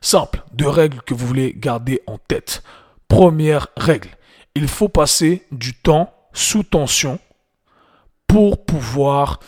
Simple, 0.00 0.42
deux 0.52 0.68
règles 0.68 1.00
que 1.02 1.14
vous 1.14 1.26
voulez 1.26 1.54
garder 1.56 2.02
en 2.06 2.18
tête. 2.18 2.62
Première 3.08 3.68
règle, 3.76 4.10
il 4.54 4.68
faut 4.68 4.88
passer 4.88 5.44
du 5.50 5.74
temps 5.74 6.12
sous 6.32 6.62
tension 6.62 7.18
pour 8.26 8.64
pouvoir 8.64 9.40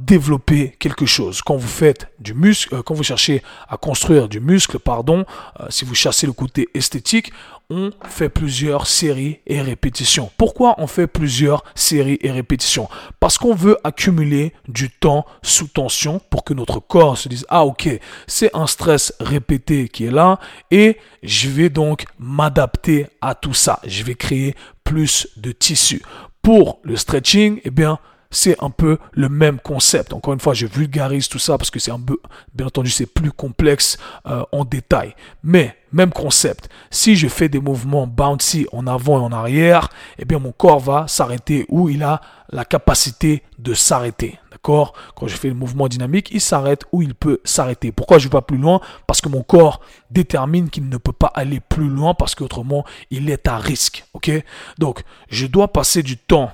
développer 0.00 0.74
quelque 0.78 1.06
chose. 1.06 1.42
Quand 1.42 1.56
vous 1.56 1.68
faites 1.68 2.08
du 2.18 2.34
muscle, 2.34 2.74
euh, 2.74 2.82
quand 2.82 2.94
vous 2.94 3.02
cherchez 3.02 3.42
à 3.68 3.76
construire 3.76 4.28
du 4.28 4.40
muscle, 4.40 4.78
pardon, 4.78 5.24
euh, 5.60 5.66
si 5.70 5.84
vous 5.84 5.94
chassez 5.94 6.26
le 6.26 6.32
côté 6.32 6.68
esthétique, 6.74 7.32
on 7.70 7.90
fait 8.08 8.28
plusieurs 8.28 8.86
séries 8.86 9.40
et 9.46 9.60
répétitions. 9.60 10.30
Pourquoi 10.36 10.76
on 10.78 10.86
fait 10.86 11.06
plusieurs 11.06 11.64
séries 11.74 12.18
et 12.20 12.30
répétitions? 12.30 12.88
Parce 13.18 13.38
qu'on 13.38 13.54
veut 13.54 13.76
accumuler 13.82 14.52
du 14.68 14.90
temps 14.90 15.26
sous 15.42 15.66
tension 15.66 16.20
pour 16.30 16.44
que 16.44 16.54
notre 16.54 16.80
corps 16.80 17.18
se 17.18 17.28
dise 17.28 17.44
ah 17.48 17.64
ok 17.64 17.88
c'est 18.26 18.54
un 18.54 18.66
stress 18.66 19.12
répété 19.20 19.88
qui 19.88 20.06
est 20.06 20.10
là 20.10 20.38
et 20.70 20.96
je 21.22 21.48
vais 21.48 21.68
donc 21.68 22.04
m'adapter 22.18 23.06
à 23.20 23.34
tout 23.34 23.54
ça. 23.54 23.80
Je 23.86 24.02
vais 24.04 24.14
créer 24.14 24.54
plus 24.84 25.28
de 25.36 25.52
tissu. 25.52 26.02
Pour 26.42 26.78
le 26.84 26.96
stretching, 26.96 27.60
eh 27.64 27.70
bien 27.70 27.98
c'est 28.30 28.62
un 28.62 28.70
peu 28.70 28.98
le 29.12 29.28
même 29.28 29.58
concept. 29.58 30.12
Encore 30.12 30.34
une 30.34 30.40
fois, 30.40 30.54
je 30.54 30.66
vulgarise 30.66 31.28
tout 31.28 31.38
ça 31.38 31.58
parce 31.58 31.70
que 31.70 31.78
c'est 31.78 31.90
un 31.90 32.00
peu, 32.00 32.18
bien 32.54 32.66
entendu, 32.66 32.90
c'est 32.90 33.06
plus 33.06 33.32
complexe 33.32 33.98
euh, 34.26 34.44
en 34.52 34.64
détail. 34.64 35.14
Mais 35.42 35.76
même 35.92 36.10
concept. 36.10 36.68
Si 36.90 37.16
je 37.16 37.28
fais 37.28 37.48
des 37.48 37.60
mouvements 37.60 38.06
bouncy 38.06 38.66
en 38.72 38.86
avant 38.86 39.18
et 39.18 39.22
en 39.22 39.32
arrière, 39.32 39.88
eh 40.18 40.24
bien 40.24 40.38
mon 40.38 40.52
corps 40.52 40.80
va 40.80 41.08
s'arrêter 41.08 41.64
où 41.68 41.88
il 41.88 42.02
a 42.02 42.20
la 42.50 42.64
capacité 42.64 43.42
de 43.58 43.74
s'arrêter. 43.74 44.38
D'accord? 44.50 44.92
Quand 45.14 45.26
je 45.26 45.36
fais 45.36 45.48
le 45.48 45.54
mouvement 45.54 45.88
dynamique, 45.88 46.28
il 46.32 46.40
s'arrête 46.40 46.84
où 46.92 47.02
il 47.02 47.14
peut 47.14 47.40
s'arrêter. 47.44 47.92
Pourquoi 47.92 48.18
je 48.18 48.26
ne 48.26 48.28
vais 48.28 48.38
pas 48.38 48.42
plus 48.42 48.58
loin? 48.58 48.80
Parce 49.06 49.20
que 49.20 49.28
mon 49.28 49.42
corps 49.42 49.80
détermine 50.10 50.70
qu'il 50.70 50.88
ne 50.88 50.96
peut 50.96 51.12
pas 51.12 51.30
aller 51.34 51.60
plus 51.60 51.88
loin 51.88 52.14
parce 52.14 52.34
qu'autrement, 52.34 52.84
il 53.10 53.30
est 53.30 53.48
à 53.48 53.56
risque. 53.58 54.04
OK? 54.14 54.30
Donc, 54.78 55.02
je 55.28 55.46
dois 55.46 55.68
passer 55.68 56.02
du 56.02 56.16
temps 56.18 56.50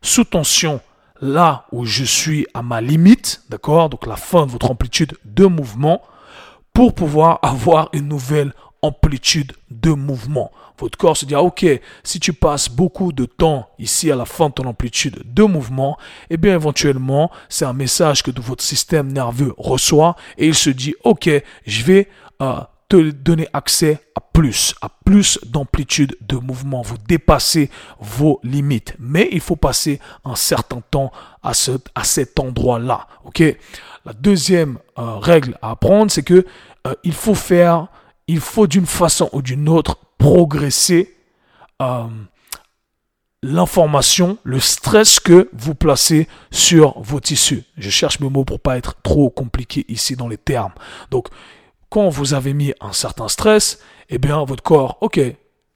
sous 0.00 0.24
tension 0.24 0.80
là 1.20 1.66
où 1.72 1.84
je 1.84 2.04
suis 2.04 2.46
à 2.54 2.62
ma 2.62 2.80
limite, 2.80 3.42
d'accord? 3.48 3.88
Donc 3.88 4.06
la 4.06 4.16
fin 4.16 4.46
de 4.46 4.50
votre 4.50 4.70
amplitude 4.70 5.16
de 5.24 5.46
mouvement 5.46 6.02
pour 6.72 6.94
pouvoir 6.94 7.38
avoir 7.42 7.88
une 7.92 8.08
nouvelle 8.08 8.52
amplitude 8.82 9.52
de 9.70 9.90
mouvement. 9.90 10.52
Votre 10.78 10.98
corps 10.98 11.16
se 11.16 11.24
dit, 11.24 11.34
ah, 11.34 11.42
ok, 11.42 11.66
si 12.04 12.20
tu 12.20 12.32
passes 12.32 12.68
beaucoup 12.68 13.12
de 13.12 13.24
temps 13.24 13.68
ici 13.78 14.12
à 14.12 14.16
la 14.16 14.26
fin 14.26 14.48
de 14.48 14.54
ton 14.54 14.66
amplitude 14.66 15.22
de 15.24 15.42
mouvement, 15.42 15.96
eh 16.28 16.36
bien 16.36 16.54
éventuellement, 16.54 17.30
c'est 17.48 17.64
un 17.64 17.72
message 17.72 18.22
que 18.22 18.30
votre 18.40 18.62
système 18.62 19.10
nerveux 19.10 19.54
reçoit 19.56 20.16
et 20.36 20.46
il 20.46 20.54
se 20.54 20.70
dit, 20.70 20.94
ok, 21.02 21.30
je 21.66 21.82
vais 21.84 22.08
euh, 22.42 22.60
te 22.88 23.10
donner 23.10 23.48
accès 23.52 24.00
à 24.14 24.20
plus, 24.20 24.74
à 24.80 24.88
plus 24.88 25.38
d'amplitude 25.46 26.16
de 26.20 26.36
mouvement. 26.36 26.82
Vous 26.82 26.98
dépassez 26.98 27.70
vos 27.98 28.40
limites. 28.42 28.94
Mais 28.98 29.28
il 29.32 29.40
faut 29.40 29.56
passer 29.56 30.00
un 30.24 30.36
certain 30.36 30.82
temps 30.90 31.10
à, 31.42 31.54
ce, 31.54 31.72
à 31.94 32.04
cet 32.04 32.38
endroit-là. 32.38 33.08
OK? 33.24 33.42
La 34.04 34.12
deuxième 34.12 34.78
euh, 34.98 35.16
règle 35.18 35.58
à 35.62 35.70
apprendre, 35.70 36.10
c'est 36.10 36.22
que 36.22 36.46
euh, 36.86 36.94
il 37.02 37.12
faut 37.12 37.34
faire, 37.34 37.88
il 38.28 38.40
faut 38.40 38.66
d'une 38.66 38.86
façon 38.86 39.28
ou 39.32 39.42
d'une 39.42 39.68
autre 39.68 39.98
progresser 40.18 41.16
euh, 41.82 42.04
l'information, 43.42 44.38
le 44.44 44.60
stress 44.60 45.20
que 45.20 45.48
vous 45.52 45.74
placez 45.74 46.28
sur 46.50 47.00
vos 47.00 47.20
tissus. 47.20 47.64
Je 47.76 47.90
cherche 47.90 48.20
mes 48.20 48.28
mots 48.28 48.44
pour 48.44 48.60
pas 48.60 48.76
être 48.76 49.00
trop 49.02 49.30
compliqué 49.30 49.84
ici 49.88 50.16
dans 50.16 50.28
les 50.28 50.38
termes. 50.38 50.72
Donc, 51.10 51.28
quand 51.90 52.08
vous 52.08 52.34
avez 52.34 52.54
mis 52.54 52.72
un 52.80 52.92
certain 52.92 53.28
stress, 53.28 53.80
eh 54.08 54.18
bien, 54.18 54.44
votre 54.44 54.62
corps, 54.62 54.98
ok, 55.00 55.20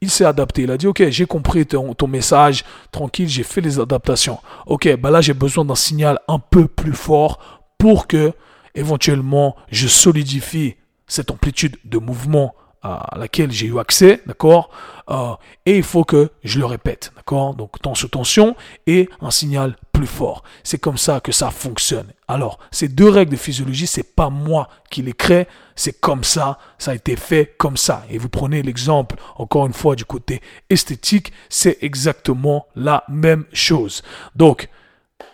il 0.01 0.09
s'est 0.09 0.25
adapté. 0.25 0.63
Il 0.63 0.71
a 0.71 0.77
dit, 0.77 0.87
ok, 0.87 1.09
j'ai 1.09 1.25
compris 1.25 1.65
ton, 1.65 2.07
message, 2.07 2.63
tranquille, 2.91 3.29
j'ai 3.29 3.43
fait 3.43 3.61
les 3.61 3.79
adaptations. 3.79 4.39
Ok, 4.65 4.93
bah 4.97 5.11
là, 5.11 5.21
j'ai 5.21 5.33
besoin 5.33 5.63
d'un 5.63 5.75
signal 5.75 6.19
un 6.27 6.39
peu 6.39 6.67
plus 6.67 6.93
fort 6.93 7.67
pour 7.77 8.07
que, 8.07 8.33
éventuellement, 8.75 9.55
je 9.69 9.87
solidifie 9.87 10.75
cette 11.07 11.31
amplitude 11.31 11.77
de 11.85 11.97
mouvement 11.97 12.55
à 12.83 13.15
laquelle 13.17 13.51
j'ai 13.51 13.67
eu 13.67 13.79
accès, 13.79 14.21
d'accord 14.25 14.71
euh, 15.09 15.33
Et 15.65 15.77
il 15.77 15.83
faut 15.83 16.03
que 16.03 16.31
je 16.43 16.59
le 16.59 16.65
répète, 16.65 17.11
d'accord 17.15 17.53
Donc 17.53 17.79
temps 17.81 17.95
sous 17.95 18.07
tension 18.07 18.55
et 18.87 19.07
un 19.21 19.29
signal 19.29 19.75
plus 19.91 20.07
fort. 20.07 20.43
C'est 20.63 20.79
comme 20.79 20.97
ça 20.97 21.19
que 21.19 21.31
ça 21.31 21.51
fonctionne. 21.51 22.11
Alors, 22.27 22.57
ces 22.71 22.87
deux 22.87 23.09
règles 23.09 23.31
de 23.31 23.37
physiologie, 23.37 23.87
c'est 23.87 24.15
pas 24.15 24.29
moi 24.29 24.67
qui 24.89 25.01
les 25.01 25.13
crée, 25.13 25.47
c'est 25.75 25.99
comme 25.99 26.23
ça, 26.23 26.57
ça 26.79 26.91
a 26.91 26.95
été 26.95 27.15
fait 27.15 27.53
comme 27.57 27.77
ça. 27.77 28.03
Et 28.09 28.17
vous 28.17 28.29
prenez 28.29 28.63
l'exemple, 28.63 29.15
encore 29.35 29.67
une 29.67 29.73
fois, 29.73 29.95
du 29.95 30.05
côté 30.05 30.41
esthétique, 30.69 31.31
c'est 31.49 31.77
exactement 31.81 32.65
la 32.75 33.03
même 33.09 33.45
chose. 33.53 34.01
Donc, 34.35 34.69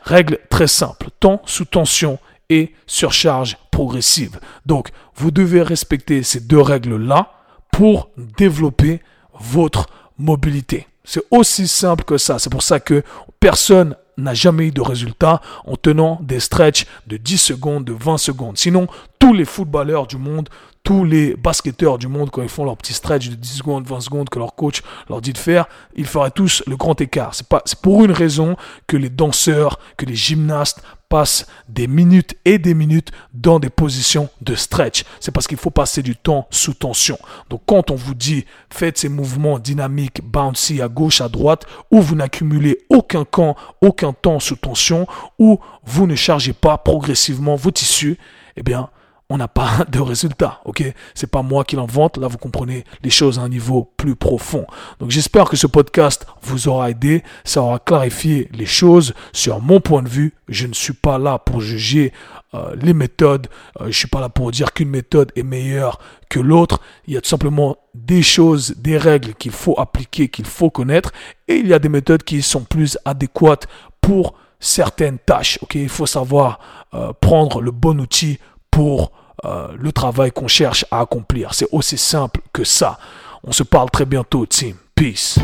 règle 0.02 0.40
très 0.50 0.68
simple, 0.68 1.10
temps 1.20 1.42
sous 1.46 1.66
tension 1.66 2.20
et 2.50 2.74
surcharge 2.88 3.58
progressive. 3.72 4.40
Donc, 4.66 4.90
vous 5.16 5.32
devez 5.32 5.62
respecter 5.62 6.24
ces 6.24 6.40
deux 6.40 6.62
règles-là 6.62 7.37
pour 7.72 8.10
développer 8.38 9.02
votre 9.40 9.88
mobilité. 10.18 10.88
C'est 11.04 11.24
aussi 11.32 11.68
simple 11.68 12.04
que 12.04 12.18
ça. 12.18 12.40
C'est 12.40 12.50
pour 12.50 12.64
ça 12.64 12.80
que 12.80 13.04
personne 13.40 13.96
n'a 14.18 14.34
jamais 14.34 14.68
eu 14.68 14.72
de 14.72 14.82
résultat 14.82 15.42
en 15.66 15.76
tenant 15.76 16.20
des 16.22 16.40
stretches 16.40 16.86
de 17.06 17.18
10 17.18 17.38
secondes, 17.38 17.86
de 17.86 17.94
20 17.94 18.18
secondes. 18.18 18.58
Sinon, 18.58 18.88
tous 19.20 19.34
les 19.34 19.46
footballeurs 19.46 20.08
du 20.08 20.18
monde 20.18 20.50
tous 20.88 21.04
les 21.04 21.36
basketteurs 21.36 21.98
du 21.98 22.08
monde, 22.08 22.30
quand 22.32 22.42
ils 22.42 22.48
font 22.48 22.64
leur 22.64 22.78
petit 22.78 22.94
stretch 22.94 23.28
de 23.28 23.36
10 23.36 23.58
secondes, 23.58 23.86
20 23.86 24.00
secondes 24.00 24.30
que 24.30 24.40
leur 24.40 24.56
coach 24.56 24.84
leur 25.10 25.20
dit 25.20 25.34
de 25.34 25.38
faire, 25.38 25.66
ils 25.98 26.06
feraient 26.06 26.32
tous 26.32 26.64
le 26.66 26.78
grand 26.78 27.02
écart. 27.02 27.36
C'est 27.36 27.46
pas, 27.46 27.62
c'est 27.66 27.82
pour 27.82 28.06
une 28.06 28.14
raison 28.14 28.56
que 28.88 28.96
les 28.96 29.10
danseurs, 29.10 29.80
que 29.98 30.06
les 30.06 30.16
gymnastes 30.16 30.82
passent 31.10 31.46
des 31.68 31.88
minutes 31.88 32.38
et 32.46 32.58
des 32.58 32.74
minutes 32.74 33.12
dans 33.34 33.60
des 33.60 33.70
positions 33.70 34.30
de 34.40 34.56
stretch. 34.56 35.04
C'est 35.20 35.34
parce 35.34 35.46
qu'il 35.46 35.58
faut 35.58 35.72
passer 35.72 36.02
du 36.02 36.16
temps 36.16 36.48
sous 36.52 36.74
tension. 36.74 37.20
Donc 37.50 37.64
quand 37.66 37.92
on 37.92 37.96
vous 37.96 38.16
dit 38.16 38.46
faites 38.70 38.98
ces 38.98 39.10
mouvements 39.10 39.60
dynamiques, 39.60 40.22
bouncy 40.24 40.82
à 40.82 40.88
gauche, 40.88 41.20
à 41.20 41.28
droite, 41.28 41.66
où 41.92 42.00
vous 42.00 42.16
n'accumulez 42.16 42.78
aucun 42.90 43.26
camp, 43.26 43.58
aucun 43.82 44.14
temps 44.14 44.40
sous 44.40 44.56
tension, 44.56 45.06
où 45.38 45.60
vous 45.84 46.08
ne 46.08 46.16
chargez 46.16 46.54
pas 46.54 46.78
progressivement 46.78 47.58
vos 47.58 47.72
tissus, 47.72 48.18
eh 48.56 48.64
bien, 48.64 48.90
on 49.30 49.38
n'a 49.38 49.48
pas 49.48 49.86
de 49.92 50.00
résultat, 50.00 50.62
ok? 50.66 50.84
C'est 51.14 51.30
pas 51.30 51.42
moi 51.42 51.64
qui 51.64 51.76
l'invente, 51.76 52.18
là 52.18 52.28
vous 52.28 52.38
comprenez 52.38 52.84
les 53.04 53.10
choses 53.10 53.40
à 53.40 53.42
un 53.44 53.50
niveau 53.50 53.92
plus 53.98 54.16
profond. 54.16 54.66
Donc 55.00 55.12
j'espère 55.12 55.46
que 55.46 55.58
ce 55.58 55.68
podcast 55.68 56.26
vous 56.42 56.68
aura 56.68 56.90
aidé, 56.92 57.24
ça 57.44 57.62
aura 57.62 57.80
clarifié 57.80 58.50
les 58.54 58.66
choses 58.66 59.14
sur 59.34 59.62
mon 59.62 59.80
point 59.80 60.04
de 60.04 60.10
vue. 60.10 60.34
Je 60.48 60.68
ne 60.68 60.74
suis 60.74 60.94
pas 60.94 61.18
là 61.18 61.40
pour 61.40 61.62
juger 61.62 62.14
euh, 62.54 62.76
les 62.82 62.94
méthodes, 62.94 63.48
euh, 63.82 63.88
je 63.88 63.98
suis 63.98 64.08
pas 64.08 64.22
là 64.22 64.30
pour 64.30 64.52
dire 64.52 64.74
qu'une 64.74 64.90
méthode 64.90 65.32
est 65.36 65.44
meilleure 65.44 66.00
que 66.30 66.40
l'autre. 66.40 66.80
Il 67.06 67.14
y 67.14 67.18
a 67.18 67.22
tout 67.22 67.30
simplement 67.30 67.78
des 67.94 68.24
choses, 68.24 68.76
des 68.78 68.98
règles 68.98 69.34
qu'il 69.34 69.52
faut 69.52 69.78
appliquer, 69.78 70.30
qu'il 70.30 70.46
faut 70.46 70.70
connaître, 70.70 71.12
et 71.48 71.56
il 71.56 71.68
y 71.68 71.74
a 71.74 71.80
des 71.80 71.90
méthodes 71.90 72.24
qui 72.24 72.42
sont 72.42 72.64
plus 72.64 72.98
adéquates 73.04 73.68
pour 74.00 74.36
certaines 74.60 75.20
tâches. 75.20 75.60
Ok, 75.62 75.76
il 75.76 75.90
faut 75.90 76.06
savoir 76.06 76.60
euh, 76.94 77.12
prendre 77.20 77.62
le 77.62 77.72
bon 77.72 78.00
outil 78.00 78.40
pour 78.78 79.12
euh, 79.44 79.70
le 79.76 79.92
travail 79.92 80.32
qu'on 80.32 80.48
cherche 80.48 80.86
à 80.92 81.00
accomplir. 81.00 81.56
C'est 81.56 81.68
aussi 81.72 81.98
simple 81.98 82.42
que 82.54 82.64
ça. 82.64 83.00
On 83.44 83.52
se 83.52 83.64
parle 83.64 83.90
très 83.90 84.06
bientôt, 84.06 84.46
team. 84.46 84.76
Peace. 84.94 85.40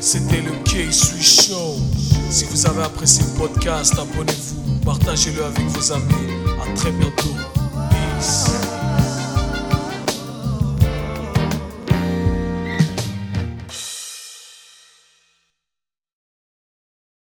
C'était 0.00 0.42
le 0.42 0.52
K-Sui 0.62 1.20
Show. 1.20 1.74
Si 2.30 2.44
vous 2.44 2.64
avez 2.66 2.84
apprécié 2.84 3.24
le 3.24 3.36
podcast, 3.36 3.98
abonnez-vous, 3.98 4.78
partagez-le 4.84 5.44
avec 5.44 5.66
vos 5.70 5.92
amis. 5.92 6.30
À 6.62 6.72
très 6.76 6.92
bientôt. 6.92 7.34
Peace. 7.90 8.81